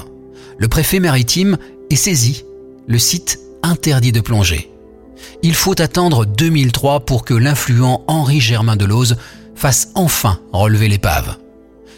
Le 0.60 0.68
préfet 0.68 1.00
maritime 1.00 1.58
est 1.94 1.96
saisi. 1.96 2.44
Le 2.88 2.98
site 2.98 3.40
interdit 3.62 4.12
de 4.12 4.20
plonger. 4.20 4.72
Il 5.44 5.54
faut 5.54 5.80
attendre 5.80 6.26
2003 6.26 7.02
pour 7.02 7.24
que 7.24 7.34
l'influent 7.34 8.04
Henri 8.08 8.42
Germain 8.42 8.76
Delose 8.76 9.16
fasse 9.56 9.90
enfin 9.94 10.40
relever 10.52 10.90
l'épave. 10.90 11.38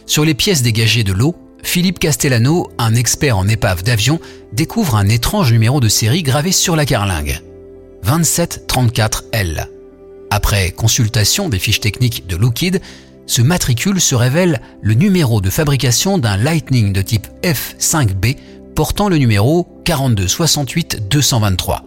Sur 0.06 0.26
les 0.26 0.34
pièces 0.34 0.62
dégagées 0.62 1.04
de 1.04 1.14
l'eau, 1.14 1.36
Philippe 1.64 2.00
Castellano, 2.00 2.70
un 2.78 2.94
expert 2.94 3.38
en 3.38 3.48
épave 3.48 3.84
d'avion, 3.84 4.20
découvre 4.54 4.96
un 4.96 5.08
étrange 5.08 5.52
numéro 5.52 5.80
de 5.80 5.88
série 5.88 6.24
gravé 6.24 6.52
sur 6.52 6.76
la 6.76 6.86
carlingue. 6.86 7.42
2734L. 8.06 9.68
Après 10.30 10.72
consultation 10.72 11.50
des 11.50 11.58
fiches 11.58 11.80
techniques 11.80 12.28
de 12.28 12.36
Lookid, 12.36 12.82
ce 13.28 13.42
matricule 13.42 14.00
se 14.00 14.14
révèle 14.14 14.62
le 14.82 14.94
numéro 14.94 15.42
de 15.42 15.50
fabrication 15.50 16.18
d'un 16.18 16.38
Lightning 16.38 16.94
de 16.94 17.02
type 17.02 17.28
F5B 17.44 18.36
portant 18.76 19.10
le 19.10 19.18
numéro 19.18 19.68
4268-223. 19.86 21.80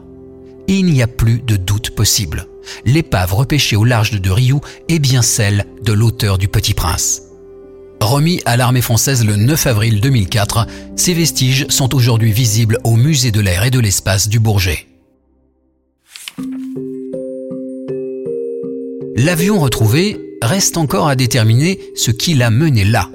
Il 0.66 0.86
n'y 0.86 1.02
a 1.02 1.06
plus 1.06 1.40
de 1.40 1.56
doute 1.56 1.90
possible. 1.90 2.46
L'épave 2.84 3.34
repêchée 3.34 3.76
au 3.76 3.84
large 3.84 4.20
de 4.20 4.30
Rioux 4.30 4.60
est 4.88 4.98
bien 4.98 5.22
celle 5.22 5.66
de 5.82 5.92
l'auteur 5.92 6.38
du 6.38 6.48
Petit 6.48 6.74
Prince. 6.74 7.22
Remis 8.00 8.40
à 8.44 8.56
l'armée 8.56 8.80
française 8.80 9.24
le 9.24 9.36
9 9.36 9.66
avril 9.66 10.00
2004, 10.00 10.66
ces 10.96 11.14
vestiges 11.14 11.66
sont 11.68 11.94
aujourd'hui 11.94 12.32
visibles 12.32 12.78
au 12.84 12.96
musée 12.96 13.30
de 13.32 13.40
l'air 13.40 13.64
et 13.64 13.70
de 13.70 13.80
l'espace 13.80 14.28
du 14.28 14.40
Bourget. 14.40 14.86
L'avion 19.16 19.58
retrouvé 19.58 20.20
reste 20.42 20.76
encore 20.76 21.08
à 21.08 21.16
déterminer 21.16 21.80
ce 21.96 22.10
qui 22.10 22.34
l'a 22.34 22.50
mené 22.50 22.84
là. 22.84 23.10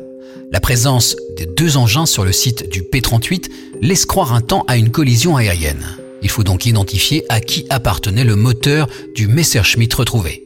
La 0.53 0.60
présence 0.60 1.15
des 1.36 1.48
deux 1.48 1.77
engins 1.77 2.05
sur 2.05 2.24
le 2.24 2.31
site 2.31 2.69
du 2.69 2.83
P-38 2.83 3.50
laisse 3.81 4.05
croire 4.05 4.36
un 4.36 4.41
temps 4.41 4.63
à 4.67 4.77
une 4.77 4.91
collision 4.91 5.36
aérienne. 5.36 5.98
Il 6.22 6.29
faut 6.29 6.43
donc 6.43 6.67
identifier 6.67 7.25
à 7.27 7.41
qui 7.41 7.65
appartenait 7.72 8.24
le 8.24 8.36
moteur 8.36 8.88
du 9.15 9.27
Messerschmitt 9.27 9.91
retrouvé. 9.95 10.45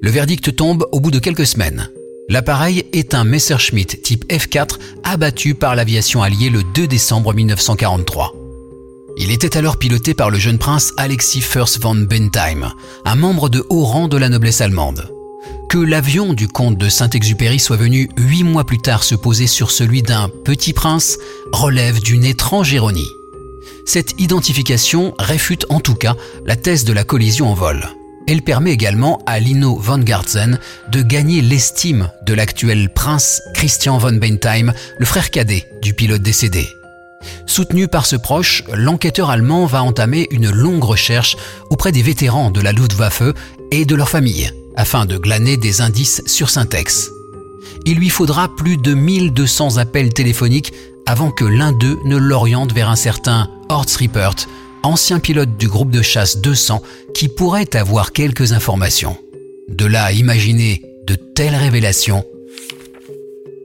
Le 0.00 0.10
verdict 0.10 0.56
tombe 0.56 0.88
au 0.90 0.98
bout 0.98 1.12
de 1.12 1.20
quelques 1.20 1.46
semaines. 1.46 1.88
L'appareil 2.28 2.86
est 2.92 3.14
un 3.14 3.22
Messerschmitt 3.22 4.02
type 4.02 4.24
F4 4.28 4.76
abattu 5.04 5.54
par 5.54 5.76
l'aviation 5.76 6.20
alliée 6.20 6.50
le 6.50 6.64
2 6.74 6.88
décembre 6.88 7.32
1943. 7.32 8.34
Il 9.18 9.30
était 9.30 9.56
alors 9.56 9.76
piloté 9.76 10.14
par 10.14 10.30
le 10.30 10.38
jeune 10.40 10.58
prince 10.58 10.92
Alexis 10.96 11.42
Fürst 11.42 11.80
von 11.80 11.94
Bentheim, 11.94 12.72
un 13.04 13.14
membre 13.14 13.48
de 13.48 13.64
haut 13.70 13.84
rang 13.84 14.08
de 14.08 14.16
la 14.16 14.30
noblesse 14.30 14.60
allemande 14.60 15.12
que 15.68 15.78
l'avion 15.78 16.32
du 16.32 16.48
comte 16.48 16.78
de 16.78 16.88
Saint-Exupéry 16.88 17.58
soit 17.58 17.76
venu 17.76 18.08
huit 18.16 18.42
mois 18.42 18.64
plus 18.64 18.78
tard 18.78 19.04
se 19.04 19.14
poser 19.14 19.46
sur 19.46 19.70
celui 19.70 20.02
d'un 20.02 20.30
petit 20.44 20.72
prince 20.72 21.18
relève 21.52 22.00
d'une 22.00 22.24
étrange 22.24 22.72
ironie. 22.72 23.10
Cette 23.84 24.18
identification 24.18 25.14
réfute 25.18 25.66
en 25.68 25.80
tout 25.80 25.94
cas 25.94 26.16
la 26.46 26.56
thèse 26.56 26.84
de 26.84 26.94
la 26.94 27.04
collision 27.04 27.50
en 27.50 27.54
vol. 27.54 27.86
Elle 28.26 28.42
permet 28.42 28.72
également 28.72 29.22
à 29.26 29.40
Lino 29.40 29.76
von 29.76 29.98
Gartzen 29.98 30.58
de 30.90 31.02
gagner 31.02 31.42
l'estime 31.42 32.10
de 32.26 32.32
l'actuel 32.32 32.90
prince 32.92 33.42
Christian 33.52 33.98
von 33.98 34.12
Bentheim, 34.12 34.72
le 34.98 35.06
frère 35.06 35.30
cadet 35.30 35.66
du 35.82 35.92
pilote 35.92 36.22
décédé. 36.22 36.66
Soutenu 37.46 37.88
par 37.88 38.06
ce 38.06 38.16
proche, 38.16 38.64
l'enquêteur 38.72 39.28
allemand 39.28 39.66
va 39.66 39.82
entamer 39.82 40.28
une 40.30 40.50
longue 40.50 40.84
recherche 40.84 41.36
auprès 41.68 41.92
des 41.92 42.02
vétérans 42.02 42.50
de 42.50 42.60
la 42.62 42.72
Luftwaffe 42.72 43.22
et 43.70 43.84
de 43.84 43.94
leurs 43.94 44.08
familles 44.08 44.50
afin 44.78 45.04
de 45.04 45.18
glaner 45.18 45.56
des 45.56 45.82
indices 45.82 46.22
sur 46.24 46.48
Syntex. 46.48 47.10
Il 47.84 47.98
lui 47.98 48.08
faudra 48.08 48.54
plus 48.54 48.76
de 48.76 48.94
1200 48.94 49.76
appels 49.76 50.14
téléphoniques 50.14 50.72
avant 51.04 51.32
que 51.32 51.44
l'un 51.44 51.72
d'eux 51.72 51.98
ne 52.04 52.16
l'oriente 52.16 52.72
vers 52.72 52.88
un 52.88 52.96
certain 52.96 53.50
Horst 53.68 53.96
Rippert, 53.96 54.36
ancien 54.84 55.18
pilote 55.18 55.56
du 55.58 55.68
groupe 55.68 55.90
de 55.90 56.00
chasse 56.00 56.38
200 56.38 56.80
qui 57.12 57.28
pourrait 57.28 57.74
avoir 57.74 58.12
quelques 58.12 58.52
informations. 58.52 59.16
De 59.68 59.84
là 59.84 60.04
à 60.04 60.12
imaginer 60.12 60.82
de 61.06 61.16
telles 61.16 61.56
révélations. 61.56 62.24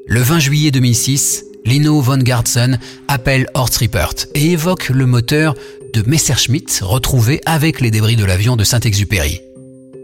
Le 0.08 0.20
20 0.20 0.40
juillet 0.40 0.72
2006, 0.72 1.46
Lino 1.64 2.02
von 2.02 2.18
Gartzen 2.18 2.80
appelle 3.08 3.46
Horst 3.54 3.78
Rippert 3.78 4.16
et 4.34 4.52
évoque 4.52 4.90
le 4.90 5.06
moteur 5.06 5.54
de 5.94 6.04
Messerschmitt 6.08 6.80
retrouvé 6.82 7.40
avec 7.46 7.82
les 7.82 7.92
débris 7.92 8.16
de 8.16 8.26
l'avion 8.26 8.56
de 8.56 8.64
Saint-Exupéry. 8.64 9.42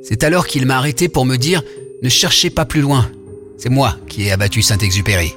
C'est 0.04 0.24
alors 0.24 0.48
qu'il 0.48 0.66
m'a 0.66 0.78
arrêté 0.78 1.10
pour 1.10 1.26
me 1.26 1.38
dire 1.38 1.62
Ne 2.02 2.10
cherchez 2.10 2.50
pas 2.50 2.66
plus 2.66 2.82
loin. 2.82 3.10
C'est 3.58 3.70
moi 3.70 3.98
qui 4.08 4.24
ai 4.24 4.32
abattu 4.32 4.62
Saint-Exupéry. 4.62 5.36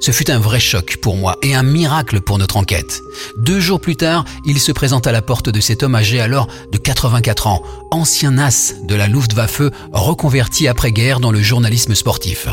Ce 0.00 0.12
fut 0.12 0.30
un 0.30 0.38
vrai 0.38 0.60
choc 0.60 0.96
pour 0.98 1.16
moi 1.16 1.36
et 1.42 1.54
un 1.54 1.62
miracle 1.62 2.20
pour 2.20 2.38
notre 2.38 2.56
enquête. 2.56 3.00
Deux 3.36 3.58
jours 3.58 3.80
plus 3.80 3.96
tard, 3.96 4.24
il 4.44 4.60
se 4.60 4.70
présente 4.70 5.06
à 5.06 5.12
la 5.12 5.22
porte 5.22 5.48
de 5.48 5.60
cet 5.60 5.82
homme 5.82 5.96
âgé 5.96 6.20
alors 6.20 6.48
de 6.70 6.78
84 6.78 7.48
ans, 7.48 7.62
ancien 7.90 8.38
as 8.38 8.74
de 8.84 8.94
la 8.94 9.08
Luftwaffe, 9.08 9.62
reconverti 9.92 10.68
après-guerre 10.68 11.20
dans 11.20 11.32
le 11.32 11.42
journalisme 11.42 11.94
sportif. 11.94 12.48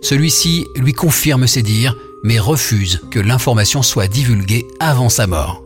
Celui-ci 0.00 0.66
lui 0.76 0.92
confirme 0.92 1.46
ses 1.46 1.62
dires, 1.62 1.96
mais 2.24 2.38
refuse 2.38 3.00
que 3.10 3.20
l'information 3.20 3.82
soit 3.82 4.08
divulguée 4.08 4.66
avant 4.80 5.08
sa 5.08 5.26
mort 5.26 5.62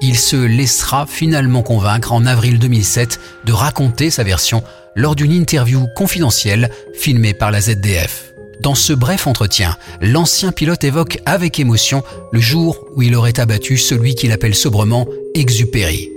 il 0.00 0.18
se 0.18 0.36
laissera 0.36 1.06
finalement 1.06 1.62
convaincre 1.62 2.12
en 2.12 2.26
avril 2.26 2.58
2007 2.58 3.20
de 3.44 3.52
raconter 3.52 4.10
sa 4.10 4.24
version 4.24 4.62
lors 4.96 5.14
d'une 5.14 5.32
interview 5.32 5.86
confidentielle 5.96 6.70
filmée 6.94 7.34
par 7.34 7.50
la 7.50 7.60
ZDF. 7.60 8.34
Dans 8.60 8.74
ce 8.74 8.92
bref 8.92 9.26
entretien, 9.26 9.76
l'ancien 10.00 10.52
pilote 10.52 10.84
évoque 10.84 11.18
avec 11.26 11.58
émotion 11.58 12.02
le 12.32 12.40
jour 12.40 12.78
où 12.94 13.02
il 13.02 13.14
aurait 13.14 13.40
abattu 13.40 13.76
celui 13.76 14.14
qu'il 14.14 14.32
appelle 14.32 14.54
sobrement 14.54 15.06
Exupéry. 15.34 16.10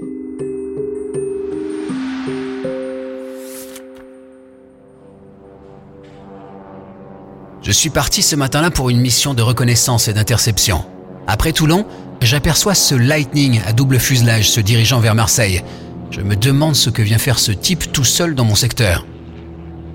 Je 7.67 7.73
suis 7.73 7.89
parti 7.89 8.21
ce 8.21 8.37
matin-là 8.37 8.71
pour 8.71 8.89
une 8.89 9.01
mission 9.01 9.33
de 9.33 9.41
reconnaissance 9.41 10.07
et 10.07 10.13
d'interception. 10.13 10.85
Après 11.27 11.51
Toulon, 11.51 11.85
J'aperçois 12.21 12.73
ce 12.73 12.95
Lightning 12.95 13.61
à 13.65 13.73
double 13.73 13.99
fuselage 13.99 14.49
se 14.49 14.59
dirigeant 14.59 14.99
vers 14.99 15.15
Marseille. 15.15 15.61
Je 16.09 16.21
me 16.21 16.35
demande 16.35 16.75
ce 16.75 16.89
que 16.89 17.01
vient 17.01 17.19
faire 17.19 17.37
ce 17.37 17.51
type 17.51 17.91
tout 17.91 18.03
seul 18.03 18.33
dans 18.33 18.43
mon 18.43 18.55
secteur. 18.55 19.05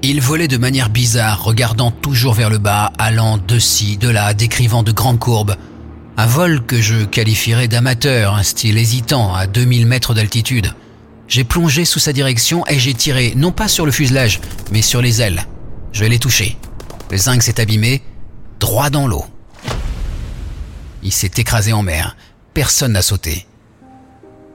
Il 0.03 0.21
volait 0.21 0.49
de 0.49 0.57
manière 0.57 0.89
bizarre, 0.89 1.43
regardant 1.43 1.91
toujours 1.91 2.35
vers 2.35 2.51
le 2.51 2.59
bas, 2.59 2.93
allant 2.99 3.39
de 3.39 3.59
ci, 3.59 3.97
de 3.97 4.09
là, 4.09 4.35
décrivant 4.35 4.83
de 4.83 4.93
grandes 4.93 5.19
courbes. 5.19 5.57
Un 6.17 6.27
vol 6.27 6.65
que 6.65 6.81
je 6.81 7.05
qualifierais 7.05 7.69
d'amateur, 7.69 8.35
un 8.35 8.43
style 8.43 8.79
hésitant, 8.79 9.35
à 9.35 9.47
2000 9.47 9.87
mètres 9.87 10.15
d'altitude. 10.15 10.75
J'ai 11.29 11.45
plongé 11.45 11.85
sous 11.85 11.99
sa 11.99 12.13
direction 12.13 12.67
et 12.67 12.79
j'ai 12.79 12.95
tiré, 12.95 13.33
non 13.37 13.53
pas 13.53 13.69
sur 13.69 13.87
le 13.87 13.93
fuselage, 13.93 14.41
mais 14.71 14.83
sur 14.83 15.03
les 15.03 15.23
ailes. 15.23 15.47
Je 15.93 16.05
l'ai 16.05 16.19
touché. 16.19 16.57
Le 17.11 17.17
zinc 17.17 17.43
s'est 17.43 17.61
abîmé, 17.61 18.03
droit 18.61 18.91
dans 18.91 19.07
l'eau. 19.07 19.25
Il 21.03 21.13
s'est 21.13 21.33
écrasé 21.37 21.73
en 21.73 21.83
mer. 21.83 22.17
Personne 22.55 22.93
n'a 22.93 23.03
sauté. 23.03 23.47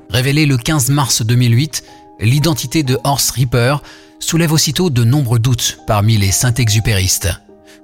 Révélé 0.10 0.46
le 0.46 0.58
15 0.58 0.90
mars 0.90 1.22
2008, 1.22 1.84
l'identité 2.20 2.84
de 2.84 2.98
Horst 3.04 3.32
Ripper 3.32 3.78
soulève 4.20 4.54
aussitôt 4.54 4.90
de 4.90 5.04
nombreux 5.04 5.40
doutes 5.40 5.80
parmi 5.86 6.18
les 6.18 6.32
Saint-Exupéristes. 6.32 7.30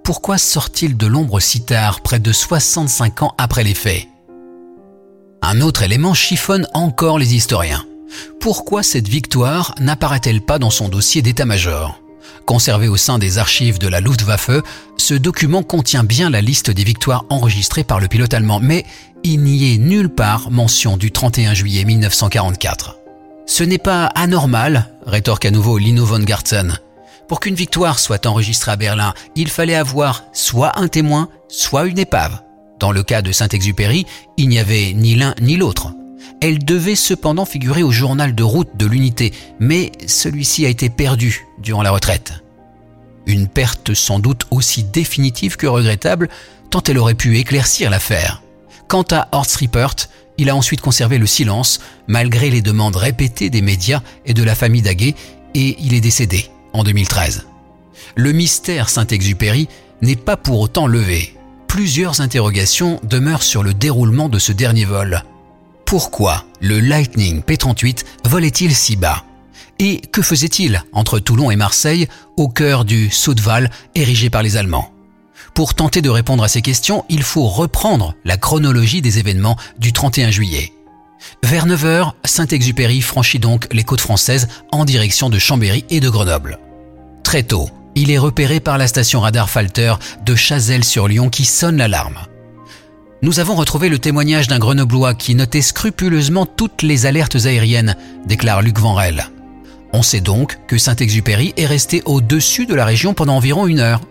Pourquoi 0.04 0.38
sort-il 0.38 0.98
de 0.98 1.08
l'ombre 1.08 1.40
si 1.40 1.64
tard, 1.64 2.02
près 2.02 2.20
de 2.20 2.32
65 2.32 3.24
ans 3.24 3.36
après 3.38 3.64
les 3.64 3.74
faits? 3.74 4.08
Un 5.42 5.62
autre 5.62 5.84
élément 5.84 6.14
chiffonne 6.14 6.68
encore 6.74 7.20
les 7.20 7.36
historiens. 7.36 7.86
Pourquoi 8.40 8.84
cette 8.84 9.08
victoire 9.08 9.76
n'apparaît-elle 9.80 10.42
pas 10.42 10.60
dans 10.60 10.70
son 10.70 10.90
dossier 10.90 11.22
d'état-major? 11.22 12.03
Conservé 12.46 12.88
au 12.88 12.98
sein 12.98 13.20
des 13.20 13.38
archives 13.38 13.80
de 13.80 13.88
la 13.88 14.02
Luftwaffe, 14.02 14.52
ce 14.98 15.14
document 15.14 15.64
contient 15.64 16.04
bien 16.04 16.30
la 16.30 16.42
liste 16.42 16.72
des 16.72 16.84
victoires 16.84 17.26
enregistrées 17.30 17.84
par 17.84 18.00
le 18.00 18.08
pilote 18.08 18.34
allemand, 18.34 18.60
mais 18.62 18.86
il 19.24 19.42
n'y 19.42 19.74
est 19.74 19.78
nulle 19.78 20.10
part 20.10 20.52
mention 20.52 20.98
du 20.98 21.12
31 21.12 21.54
juillet 21.54 21.86
1944. 21.86 22.98
Ce 23.46 23.64
n'est 23.64 23.78
pas 23.78 24.06
anormal, 24.08 24.94
rétorque 25.06 25.46
à 25.46 25.52
nouveau 25.52 25.78
Lino 25.78 26.06
von 26.06 26.20
Gartzen. 26.20 26.80
Pour 27.28 27.40
qu'une 27.40 27.56
victoire 27.56 28.00
soit 28.00 28.26
enregistrée 28.26 28.72
à 28.72 28.76
Berlin, 28.76 29.14
il 29.36 29.50
fallait 29.50 29.76
avoir 29.76 30.24
soit 30.34 30.78
un 30.80 30.88
témoin, 30.88 31.30
soit 31.48 31.86
une 31.86 32.00
épave. 32.00 32.42
Dans 32.80 32.92
le 32.92 33.04
cas 33.04 33.22
de 33.22 33.32
Saint-Exupéry, 33.32 34.06
il 34.38 34.50
n'y 34.50 34.60
avait 34.60 34.94
ni 34.94 35.16
l'un 35.16 35.34
ni 35.42 35.56
l'autre. 35.56 35.94
Elle 36.42 36.64
devait 36.64 36.96
cependant 36.96 37.46
figurer 37.46 37.84
au 37.84 37.92
journal 37.92 38.36
de 38.36 38.44
route 38.44 38.76
de 38.76 38.86
l'unité, 38.86 39.34
mais 39.60 39.92
celui-ci 40.08 40.66
a 40.66 40.70
été 40.70 40.90
perdu 40.90 41.46
durant 41.60 41.84
la 41.84 41.92
retraite. 41.92 42.44
Une 43.26 43.48
perte 43.48 43.94
sans 43.94 44.20
doute 44.20 44.46
aussi 44.52 44.84
définitive 44.84 45.56
que 45.56 45.68
regrettable, 45.68 46.30
tant 46.70 46.84
elle 46.84 46.98
aurait 46.98 47.14
pu 47.14 47.38
éclaircir 47.38 47.90
l'affaire. 47.90 48.42
Quant 48.88 49.06
à 49.12 49.30
Horst 49.32 49.56
Rippert, 49.56 49.96
il 50.38 50.50
a 50.50 50.56
ensuite 50.56 50.82
conservé 50.82 51.18
le 51.18 51.26
silence, 51.26 51.80
malgré 52.08 52.50
les 52.50 52.62
demandes 52.62 52.96
répétées 52.96 53.50
des 53.50 53.62
médias 53.62 54.02
et 54.26 54.34
de 54.34 54.44
la 54.44 54.56
famille 54.56 54.82
Daguet, 54.82 55.16
et 55.54 55.78
il 55.80 55.94
est 55.94 56.02
décédé 56.02 56.50
en 56.74 56.84
2013. 56.84 57.46
Le 58.16 58.32
mystère 58.32 58.90
Saint-Exupéry 58.90 59.68
n'est 60.02 60.16
pas 60.16 60.38
pour 60.38 60.60
autant 60.60 60.88
levé. 60.88 61.36
Plusieurs 61.68 62.22
interrogations 62.22 63.00
demeurent 63.04 63.44
sur 63.44 63.64
le 63.64 63.74
déroulement 63.74 64.30
de 64.30 64.40
ce 64.40 64.52
dernier 64.52 64.86
vol. 64.86 65.24
Pourquoi 65.94 66.44
le 66.60 66.80
Lightning 66.80 67.44
P-38 67.44 68.04
volait-il 68.26 68.74
si 68.74 68.96
bas? 68.96 69.26
Et 69.78 70.02
que 70.02 70.24
faisait-il 70.24 70.84
entre 70.92 71.20
Toulon 71.20 71.52
et 71.52 71.56
Marseille, 71.56 72.08
au 72.36 72.50
cœur 72.50 72.84
du 72.84 73.12
Soudval 73.12 73.70
érigé 73.94 74.32
par 74.32 74.42
les 74.42 74.58
Allemands? 74.58 74.92
Pour 75.54 75.76
tenter 75.76 76.02
de 76.02 76.10
répondre 76.10 76.44
à 76.44 76.48
ces 76.48 76.64
questions, 76.64 77.06
il 77.10 77.22
faut 77.22 77.46
reprendre 77.46 78.16
la 78.26 78.38
chronologie 78.38 79.04
des 79.04 79.20
événements 79.20 79.56
du 79.78 79.94
31 79.94 80.32
juillet. 80.32 80.74
Vers 81.44 81.68
9h, 81.68 82.14
Saint-Exupéry 82.26 83.02
franchit 83.02 83.38
donc 83.38 83.68
les 83.72 83.84
côtes 83.84 84.02
françaises 84.02 84.48
en 84.72 84.86
direction 84.86 85.30
de 85.30 85.38
Chambéry 85.38 85.86
et 85.92 86.00
de 86.00 86.10
Grenoble. 86.10 86.58
Très 87.24 87.44
tôt, 87.44 87.70
il 87.94 88.10
est 88.10 88.18
repéré 88.18 88.60
par 88.60 88.80
la 88.80 88.88
station 88.88 89.22
radar 89.22 89.48
Falter 89.48 89.94
de 90.26 90.34
Chazelles-sur-Lyon 90.34 91.30
qui 91.30 91.46
sonne 91.46 91.78
l'alarme. 91.78 92.18
Nous 93.24 93.40
avons 93.40 93.56
retrouvé 93.56 93.88
le 93.88 94.00
témoignage 94.00 94.50
d'un 94.50 94.60
grenoblois 94.60 95.14
qui 95.14 95.34
notait 95.34 95.62
scrupuleusement 95.62 96.46
toutes 96.46 96.82
les 96.82 97.06
alertes 97.06 97.38
aériennes, 97.46 97.96
déclare 98.26 98.62
Luc 98.62 98.78
Vanrel. 98.78 99.28
On 99.94 100.02
sait 100.02 100.20
donc 100.20 100.60
que 100.68 100.78
Saint-Exupéry 100.78 101.54
est 101.56 101.66
resté 101.66 102.02
au-dessus 102.04 102.66
de 102.66 102.76
la 102.76 102.84
région 102.84 103.14
pendant 103.14 103.38
environ 103.38 103.66
une 103.66 103.80
heure. 103.80 104.02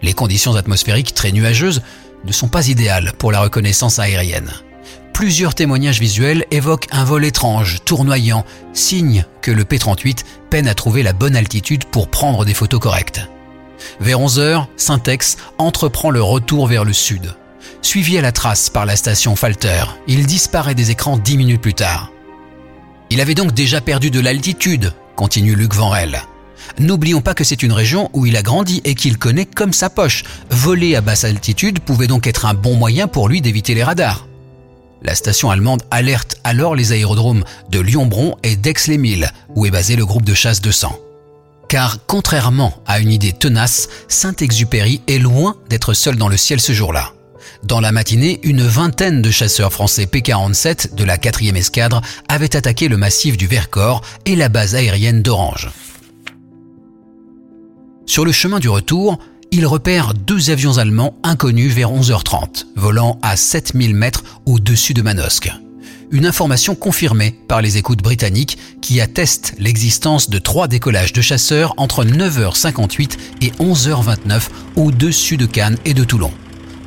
Les 0.00 0.12
conditions 0.12 0.54
atmosphériques 0.54 1.12
très 1.12 1.32
nuageuses 1.32 1.82
ne 2.24 2.30
sont 2.30 2.46
pas 2.46 2.68
idéales 2.68 3.14
pour 3.18 3.32
la 3.32 3.40
reconnaissance 3.40 3.98
aérienne. 3.98 4.52
Plusieurs 5.12 5.56
témoignages 5.56 5.98
visuels 5.98 6.46
évoquent 6.52 6.86
un 6.92 7.02
vol 7.02 7.24
étrange, 7.24 7.78
tournoyant, 7.84 8.44
signe 8.72 9.24
que 9.42 9.50
le 9.50 9.64
P-38 9.64 10.22
peine 10.50 10.68
à 10.68 10.76
trouver 10.76 11.02
la 11.02 11.14
bonne 11.14 11.34
altitude 11.34 11.84
pour 11.86 12.06
prendre 12.06 12.44
des 12.44 12.54
photos 12.54 12.78
correctes. 12.78 13.28
Vers 13.98 14.20
11 14.20 14.38
heures, 14.38 14.68
Syntex 14.76 15.36
entreprend 15.58 16.10
le 16.10 16.22
retour 16.22 16.68
vers 16.68 16.84
le 16.84 16.92
sud. 16.92 17.34
Suivi 17.82 18.18
à 18.18 18.22
la 18.22 18.32
trace 18.32 18.70
par 18.70 18.86
la 18.86 18.94
station 18.94 19.36
Falter, 19.36 19.84
il 20.06 20.26
disparaît 20.26 20.74
des 20.74 20.90
écrans 20.90 21.16
dix 21.16 21.36
minutes 21.36 21.62
plus 21.62 21.74
tard. 21.74 22.10
Il 23.10 23.20
avait 23.20 23.34
donc 23.34 23.52
déjà 23.52 23.80
perdu 23.80 24.10
de 24.10 24.20
l'altitude, 24.20 24.92
continue 25.16 25.54
Luc 25.54 25.74
Vanrel. 25.74 26.22
N'oublions 26.78 27.20
pas 27.20 27.34
que 27.34 27.42
c'est 27.42 27.62
une 27.62 27.72
région 27.72 28.08
où 28.12 28.26
il 28.26 28.36
a 28.36 28.42
grandi 28.42 28.80
et 28.84 28.94
qu'il 28.94 29.18
connaît 29.18 29.46
comme 29.46 29.72
sa 29.72 29.90
poche. 29.90 30.24
Voler 30.50 30.94
à 30.94 31.00
basse 31.00 31.24
altitude 31.24 31.80
pouvait 31.80 32.06
donc 32.06 32.26
être 32.26 32.46
un 32.46 32.54
bon 32.54 32.76
moyen 32.76 33.08
pour 33.08 33.28
lui 33.28 33.40
d'éviter 33.40 33.74
les 33.74 33.82
radars. 33.82 34.26
La 35.02 35.14
station 35.14 35.50
allemande 35.50 35.82
alerte 35.90 36.36
alors 36.44 36.74
les 36.74 36.92
aérodromes 36.92 37.44
de 37.70 37.80
Lyon-Bron 37.80 38.36
et 38.42 38.56
d'Aix-les-Milles, 38.56 39.32
où 39.56 39.66
est 39.66 39.70
basé 39.70 39.96
le 39.96 40.04
groupe 40.04 40.24
de 40.24 40.34
chasse 40.34 40.60
200. 40.60 40.96
Car 41.68 41.98
contrairement 42.06 42.74
à 42.86 43.00
une 43.00 43.10
idée 43.10 43.32
tenace, 43.32 43.88
Saint-Exupéry 44.08 45.00
est 45.08 45.18
loin 45.18 45.56
d'être 45.68 45.94
seul 45.94 46.16
dans 46.16 46.28
le 46.28 46.36
ciel 46.36 46.60
ce 46.60 46.72
jour-là. 46.72 47.12
Dans 47.62 47.80
la 47.80 47.92
matinée, 47.92 48.40
une 48.42 48.62
vingtaine 48.62 49.20
de 49.20 49.30
chasseurs 49.30 49.72
français 49.72 50.06
P-47 50.06 50.94
de 50.94 51.04
la 51.04 51.18
4e 51.18 51.56
escadre 51.56 52.00
avaient 52.28 52.56
attaqué 52.56 52.88
le 52.88 52.96
massif 52.96 53.36
du 53.36 53.46
Vercors 53.46 54.02
et 54.24 54.34
la 54.34 54.48
base 54.48 54.74
aérienne 54.74 55.22
d'Orange. 55.22 55.70
Sur 58.06 58.24
le 58.24 58.32
chemin 58.32 58.60
du 58.60 58.68
retour, 58.68 59.18
il 59.52 59.66
repère 59.66 60.14
deux 60.14 60.50
avions 60.50 60.78
allemands 60.78 61.16
inconnus 61.22 61.72
vers 61.72 61.92
11h30, 61.92 62.66
volant 62.76 63.18
à 63.22 63.36
7000 63.36 63.94
mètres 63.94 64.24
au-dessus 64.46 64.94
de 64.94 65.02
Manosque. 65.02 65.52
Une 66.10 66.26
information 66.26 66.74
confirmée 66.74 67.38
par 67.46 67.60
les 67.62 67.76
écoutes 67.76 68.02
britanniques 68.02 68.58
qui 68.80 69.00
attestent 69.00 69.54
l'existence 69.58 70.28
de 70.28 70.38
trois 70.38 70.66
décollages 70.66 71.12
de 71.12 71.20
chasseurs 71.20 71.74
entre 71.76 72.04
9h58 72.04 73.12
et 73.42 73.50
11h29 73.50 74.48
au-dessus 74.76 75.36
de 75.36 75.46
Cannes 75.46 75.78
et 75.84 75.94
de 75.94 76.02
Toulon. 76.02 76.32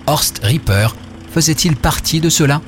Horst 0.07 0.41
Ripper 0.43 0.88
faisait-il 1.31 1.75
partie 1.75 2.19
de 2.19 2.29
cela? 2.29 2.62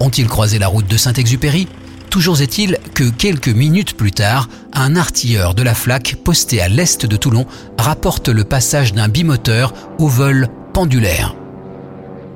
Ont-ils 0.00 0.28
croisé 0.28 0.58
la 0.58 0.68
route 0.68 0.86
de 0.86 0.96
Saint-Exupéry? 0.96 1.68
Toujours 2.10 2.40
est-il 2.40 2.78
que 2.94 3.04
quelques 3.04 3.48
minutes 3.48 3.94
plus 3.94 4.12
tard, 4.12 4.48
un 4.72 4.96
artilleur 4.96 5.54
de 5.54 5.62
la 5.62 5.74
flaque 5.74 6.16
posté 6.24 6.60
à 6.60 6.68
l'est 6.68 7.04
de 7.04 7.16
Toulon 7.16 7.46
rapporte 7.78 8.28
le 8.28 8.44
passage 8.44 8.94
d'un 8.94 9.08
bimoteur 9.08 9.72
au 9.98 10.08
vol 10.08 10.48
pendulaire. 10.72 11.34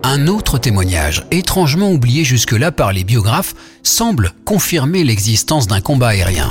Un 0.02 0.26
autre 0.26 0.58
témoignage, 0.58 1.26
étrangement 1.30 1.92
oublié 1.92 2.24
jusque-là 2.24 2.72
par 2.72 2.92
les 2.92 3.04
biographes, 3.04 3.54
semble 3.82 4.32
confirmer 4.44 5.04
l'existence 5.04 5.66
d'un 5.66 5.80
combat 5.80 6.08
aérien. 6.08 6.48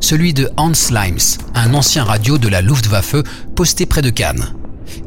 Celui 0.00 0.34
de 0.34 0.50
Hans 0.56 0.72
Limes, 0.90 1.38
un 1.54 1.74
ancien 1.74 2.04
radio 2.04 2.38
de 2.38 2.48
la 2.48 2.60
Luftwaffe 2.60 3.16
posté 3.54 3.86
près 3.86 4.02
de 4.02 4.10
Cannes. 4.10 4.59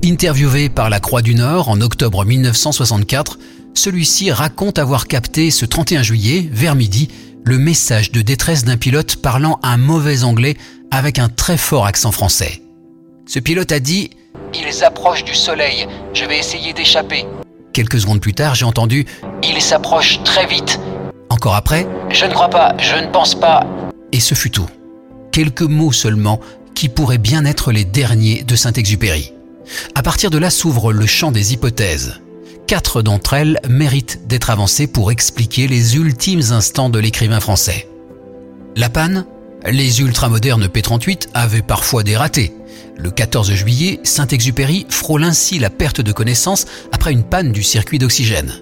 Interviewé 0.04 0.70
par 0.70 0.90
la 0.90 1.00
Croix 1.00 1.22
du 1.22 1.36
Nord 1.36 1.70
en 1.70 1.82
octobre 1.82 2.26
1964, 2.26 3.40
celui-ci 3.74 4.32
raconte 4.32 4.80
avoir 4.80 5.08
capté 5.08 5.52
ce 5.52 5.66
31 5.66 6.04
juillet, 6.04 6.48
vers 6.52 6.76
midi, 6.76 7.10
le 7.44 7.58
message 7.58 8.12
de 8.12 8.22
détresse 8.22 8.64
d'un 8.64 8.78
pilote 8.78 9.18
parlant 9.18 9.60
un 9.64 9.78
mauvais 9.78 10.24
anglais 10.24 10.56
avec 10.92 11.20
un 11.20 11.30
très 11.30 11.58
fort 11.58 11.86
accent 11.86 12.12
français. 12.12 12.62
Ce 13.26 13.40
pilote 13.40 13.72
a 13.72 13.80
dit⁇ 13.80 14.12
Ils 14.68 14.84
approchent 14.84 15.24
du 15.24 15.34
soleil, 15.34 15.88
je 16.14 16.26
vais 16.26 16.38
essayer 16.38 16.74
d'échapper⁇ 16.74 17.22
Quelques 17.74 18.00
secondes 18.00 18.22
plus 18.22 18.34
tard, 18.34 18.56
j'ai 18.56 18.66
entendu⁇ 18.66 19.04
Ils 19.44 19.62
s'approchent 19.62 20.22
très 20.24 20.46
vite⁇ 20.46 20.80
Encore 21.30 21.56
après⁇ 21.56 21.84
Je 22.12 22.26
ne 22.26 22.32
crois 22.32 22.50
pas, 22.50 22.76
je 22.78 22.96
ne 22.96 23.12
pense 23.12 23.36
pas⁇ 23.36 23.62
Et 24.12 24.20
ce 24.20 24.36
fut 24.36 24.52
tout. 24.52 24.70
Quelques 25.32 25.64
mots 25.64 25.92
seulement 25.92 26.40
qui 26.76 26.90
pourraient 26.90 27.18
bien 27.18 27.46
être 27.46 27.72
les 27.72 27.86
derniers 27.86 28.44
de 28.44 28.56
Saint-Exupéry. 28.56 29.34
À 29.96 30.04
partir 30.04 30.30
de 30.30 30.38
là 30.38 30.50
s'ouvre 30.50 30.94
le 30.94 31.06
champ 31.06 31.32
des 31.32 31.54
hypothèses. 31.54 32.20
Quatre 32.68 33.02
d'entre 33.02 33.34
elles 33.34 33.60
méritent 33.70 34.28
d'être 34.28 34.50
avancées 34.50 34.88
pour 34.88 35.12
expliquer 35.12 35.68
les 35.68 35.96
ultimes 35.96 36.42
instants 36.52 36.90
de 36.90 37.00
l'écrivain 37.00 37.40
français. 37.40 37.88
La 38.76 38.90
panne 38.90 39.26
Les 39.66 40.02
ultramodernes 40.02 40.68
P-38 40.68 41.28
avaient 41.34 41.62
parfois 41.62 42.04
des 42.04 42.18
ratés. 42.18 42.54
Le 42.98 43.12
14 43.12 43.54
juillet, 43.54 44.00
Saint-Exupéry 44.04 44.86
frôle 44.90 45.24
ainsi 45.24 45.60
la 45.60 45.70
perte 45.70 46.02
de 46.02 46.12
connaissance 46.12 46.66
après 46.92 47.12
une 47.12 47.24
panne 47.24 47.52
du 47.52 47.64
circuit 47.64 48.00
d'oxygène. 48.00 48.54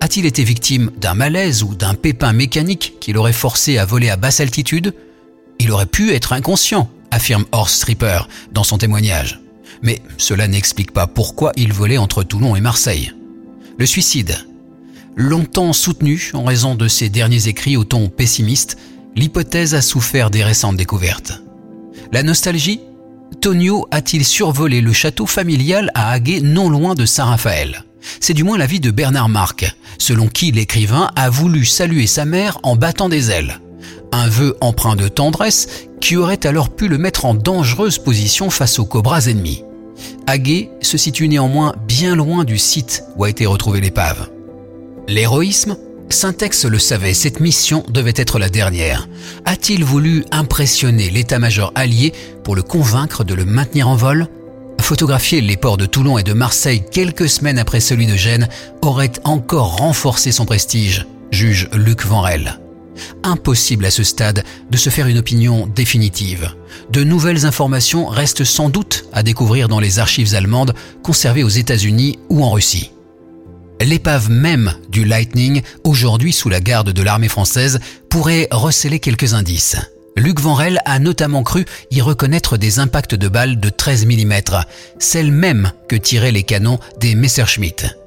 A-t-il 0.00 0.26
été 0.26 0.44
victime 0.44 0.90
d'un 0.96 1.14
malaise 1.14 1.62
ou 1.62 1.74
d'un 1.74 1.94
pépin 1.94 2.32
mécanique 2.32 2.94
qui 3.00 3.12
l'aurait 3.12 3.32
forcé 3.32 3.78
à 3.78 3.84
voler 3.84 4.08
à 4.08 4.16
basse 4.16 4.40
altitude? 4.40 4.94
Il 5.58 5.70
aurait 5.72 5.86
pu 5.86 6.14
être 6.14 6.32
inconscient, 6.32 6.88
affirme 7.10 7.44
Horst 7.52 7.76
Stripper 7.76 8.20
dans 8.52 8.64
son 8.64 8.78
témoignage. 8.78 9.40
Mais 9.82 10.02
cela 10.16 10.48
n'explique 10.48 10.92
pas 10.92 11.06
pourquoi 11.06 11.52
il 11.56 11.72
volait 11.72 11.98
entre 11.98 12.22
Toulon 12.22 12.56
et 12.56 12.60
Marseille. 12.60 13.12
Le 13.78 13.86
suicide. 13.86 14.36
Longtemps 15.16 15.72
soutenu 15.72 16.30
en 16.34 16.44
raison 16.44 16.74
de 16.74 16.88
ses 16.88 17.08
derniers 17.08 17.48
écrits 17.48 17.76
au 17.76 17.84
ton 17.84 18.08
pessimiste, 18.08 18.78
l'hypothèse 19.16 19.74
a 19.74 19.82
souffert 19.82 20.30
des 20.30 20.44
récentes 20.44 20.76
découvertes. 20.76 21.42
La 22.12 22.22
nostalgie? 22.22 22.80
Tonio 23.40 23.86
a-t-il 23.90 24.24
survolé 24.24 24.80
le 24.80 24.92
château 24.92 25.26
familial 25.26 25.90
à 25.94 26.10
Haguet 26.10 26.40
non 26.40 26.68
loin 26.68 26.94
de 26.94 27.06
Saint-Raphaël? 27.06 27.84
C'est 28.20 28.34
du 28.34 28.44
moins 28.44 28.58
l'avis 28.58 28.80
de 28.80 28.90
Bernard 28.90 29.28
Marc, 29.28 29.76
selon 29.98 30.28
qui 30.28 30.52
l'écrivain 30.52 31.10
a 31.16 31.30
voulu 31.30 31.64
saluer 31.64 32.06
sa 32.06 32.24
mère 32.24 32.58
en 32.62 32.76
battant 32.76 33.08
des 33.08 33.30
ailes. 33.30 33.60
Un 34.12 34.28
vœu 34.28 34.56
empreint 34.60 34.96
de 34.96 35.08
tendresse 35.08 35.68
qui 36.00 36.16
aurait 36.16 36.46
alors 36.46 36.70
pu 36.70 36.88
le 36.88 36.98
mettre 36.98 37.24
en 37.24 37.34
dangereuse 37.34 37.98
position 37.98 38.50
face 38.50 38.78
aux 38.78 38.84
cobras 38.84 39.26
ennemis. 39.26 39.64
Haguet 40.26 40.70
se 40.80 40.96
situe 40.96 41.28
néanmoins 41.28 41.74
bien 41.86 42.16
loin 42.16 42.44
du 42.44 42.58
site 42.58 43.04
où 43.16 43.24
a 43.24 43.30
été 43.30 43.46
retrouvée 43.46 43.80
l'épave. 43.80 44.30
L'héroïsme 45.08 45.76
Syntex 46.08 46.64
le 46.64 46.78
savait, 46.78 47.14
cette 47.14 47.38
mission 47.38 47.84
devait 47.88 48.12
être 48.16 48.40
la 48.40 48.48
dernière. 48.48 49.08
A-t-il 49.44 49.84
voulu 49.84 50.24
impressionner 50.32 51.08
l'état-major 51.08 51.70
allié 51.76 52.12
pour 52.42 52.56
le 52.56 52.62
convaincre 52.62 53.22
de 53.22 53.34
le 53.34 53.44
maintenir 53.44 53.88
en 53.88 53.94
vol? 53.94 54.26
Photographier 54.80 55.40
les 55.40 55.56
ports 55.56 55.76
de 55.76 55.86
Toulon 55.86 56.18
et 56.18 56.24
de 56.24 56.32
Marseille 56.32 56.82
quelques 56.90 57.28
semaines 57.28 57.58
après 57.58 57.78
celui 57.78 58.06
de 58.06 58.16
Gênes 58.16 58.48
aurait 58.82 59.12
encore 59.22 59.76
renforcé 59.76 60.32
son 60.32 60.46
prestige, 60.46 61.06
juge 61.30 61.68
Luc 61.72 62.04
Vanrel 62.04 62.59
impossible 63.22 63.84
à 63.84 63.90
ce 63.90 64.02
stade 64.02 64.44
de 64.70 64.76
se 64.76 64.90
faire 64.90 65.06
une 65.06 65.18
opinion 65.18 65.66
définitive. 65.66 66.54
De 66.90 67.04
nouvelles 67.04 67.46
informations 67.46 68.06
restent 68.06 68.44
sans 68.44 68.68
doute 68.68 69.04
à 69.12 69.22
découvrir 69.22 69.68
dans 69.68 69.80
les 69.80 69.98
archives 69.98 70.34
allemandes 70.34 70.74
conservées 71.02 71.44
aux 71.44 71.48
États-Unis 71.48 72.18
ou 72.28 72.44
en 72.44 72.50
Russie. 72.50 72.92
L'épave 73.80 74.30
même 74.30 74.74
du 74.90 75.04
Lightning, 75.04 75.62
aujourd'hui 75.84 76.32
sous 76.32 76.48
la 76.50 76.60
garde 76.60 76.90
de 76.90 77.02
l'armée 77.02 77.28
française, 77.28 77.80
pourrait 78.10 78.48
receler 78.50 78.98
quelques 79.00 79.34
indices. 79.34 79.76
Luc 80.16 80.40
Vanrel 80.40 80.80
a 80.84 80.98
notamment 80.98 81.42
cru 81.42 81.64
y 81.90 82.02
reconnaître 82.02 82.56
des 82.56 82.78
impacts 82.78 83.14
de 83.14 83.28
balles 83.28 83.58
de 83.58 83.70
13 83.70 84.06
mm, 84.06 84.34
celles 84.98 85.32
mêmes 85.32 85.72
que 85.88 85.96
tiraient 85.96 86.32
les 86.32 86.42
canons 86.42 86.78
des 86.98 87.14
Messerschmitt. 87.14 87.99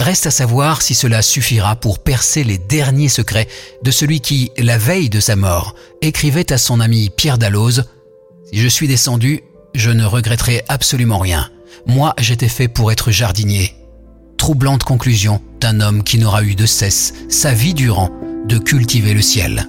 Reste 0.00 0.26
à 0.26 0.30
savoir 0.30 0.82
si 0.82 0.94
cela 0.94 1.22
suffira 1.22 1.76
pour 1.76 1.98
percer 1.98 2.44
les 2.44 2.58
derniers 2.58 3.08
secrets 3.08 3.48
de 3.82 3.90
celui 3.90 4.20
qui, 4.20 4.50
la 4.58 4.78
veille 4.78 5.10
de 5.10 5.20
sa 5.20 5.36
mort, 5.36 5.74
écrivait 6.02 6.52
à 6.52 6.58
son 6.58 6.80
ami 6.80 7.10
Pierre 7.10 7.38
Dalloz 7.38 7.84
Si 8.52 8.58
je 8.58 8.68
suis 8.68 8.88
descendu, 8.88 9.42
je 9.74 9.90
ne 9.90 10.04
regretterai 10.04 10.62
absolument 10.68 11.18
rien. 11.18 11.50
Moi, 11.86 12.14
j'étais 12.18 12.48
fait 12.48 12.68
pour 12.68 12.92
être 12.92 13.10
jardinier. 13.10 13.74
Troublante 14.36 14.84
conclusion 14.84 15.40
d'un 15.60 15.80
homme 15.80 16.02
qui 16.02 16.18
n'aura 16.18 16.42
eu 16.42 16.54
de 16.54 16.66
cesse, 16.66 17.14
sa 17.28 17.52
vie 17.52 17.74
durant, 17.74 18.10
de 18.46 18.58
cultiver 18.58 19.14
le 19.14 19.22
ciel. 19.22 19.68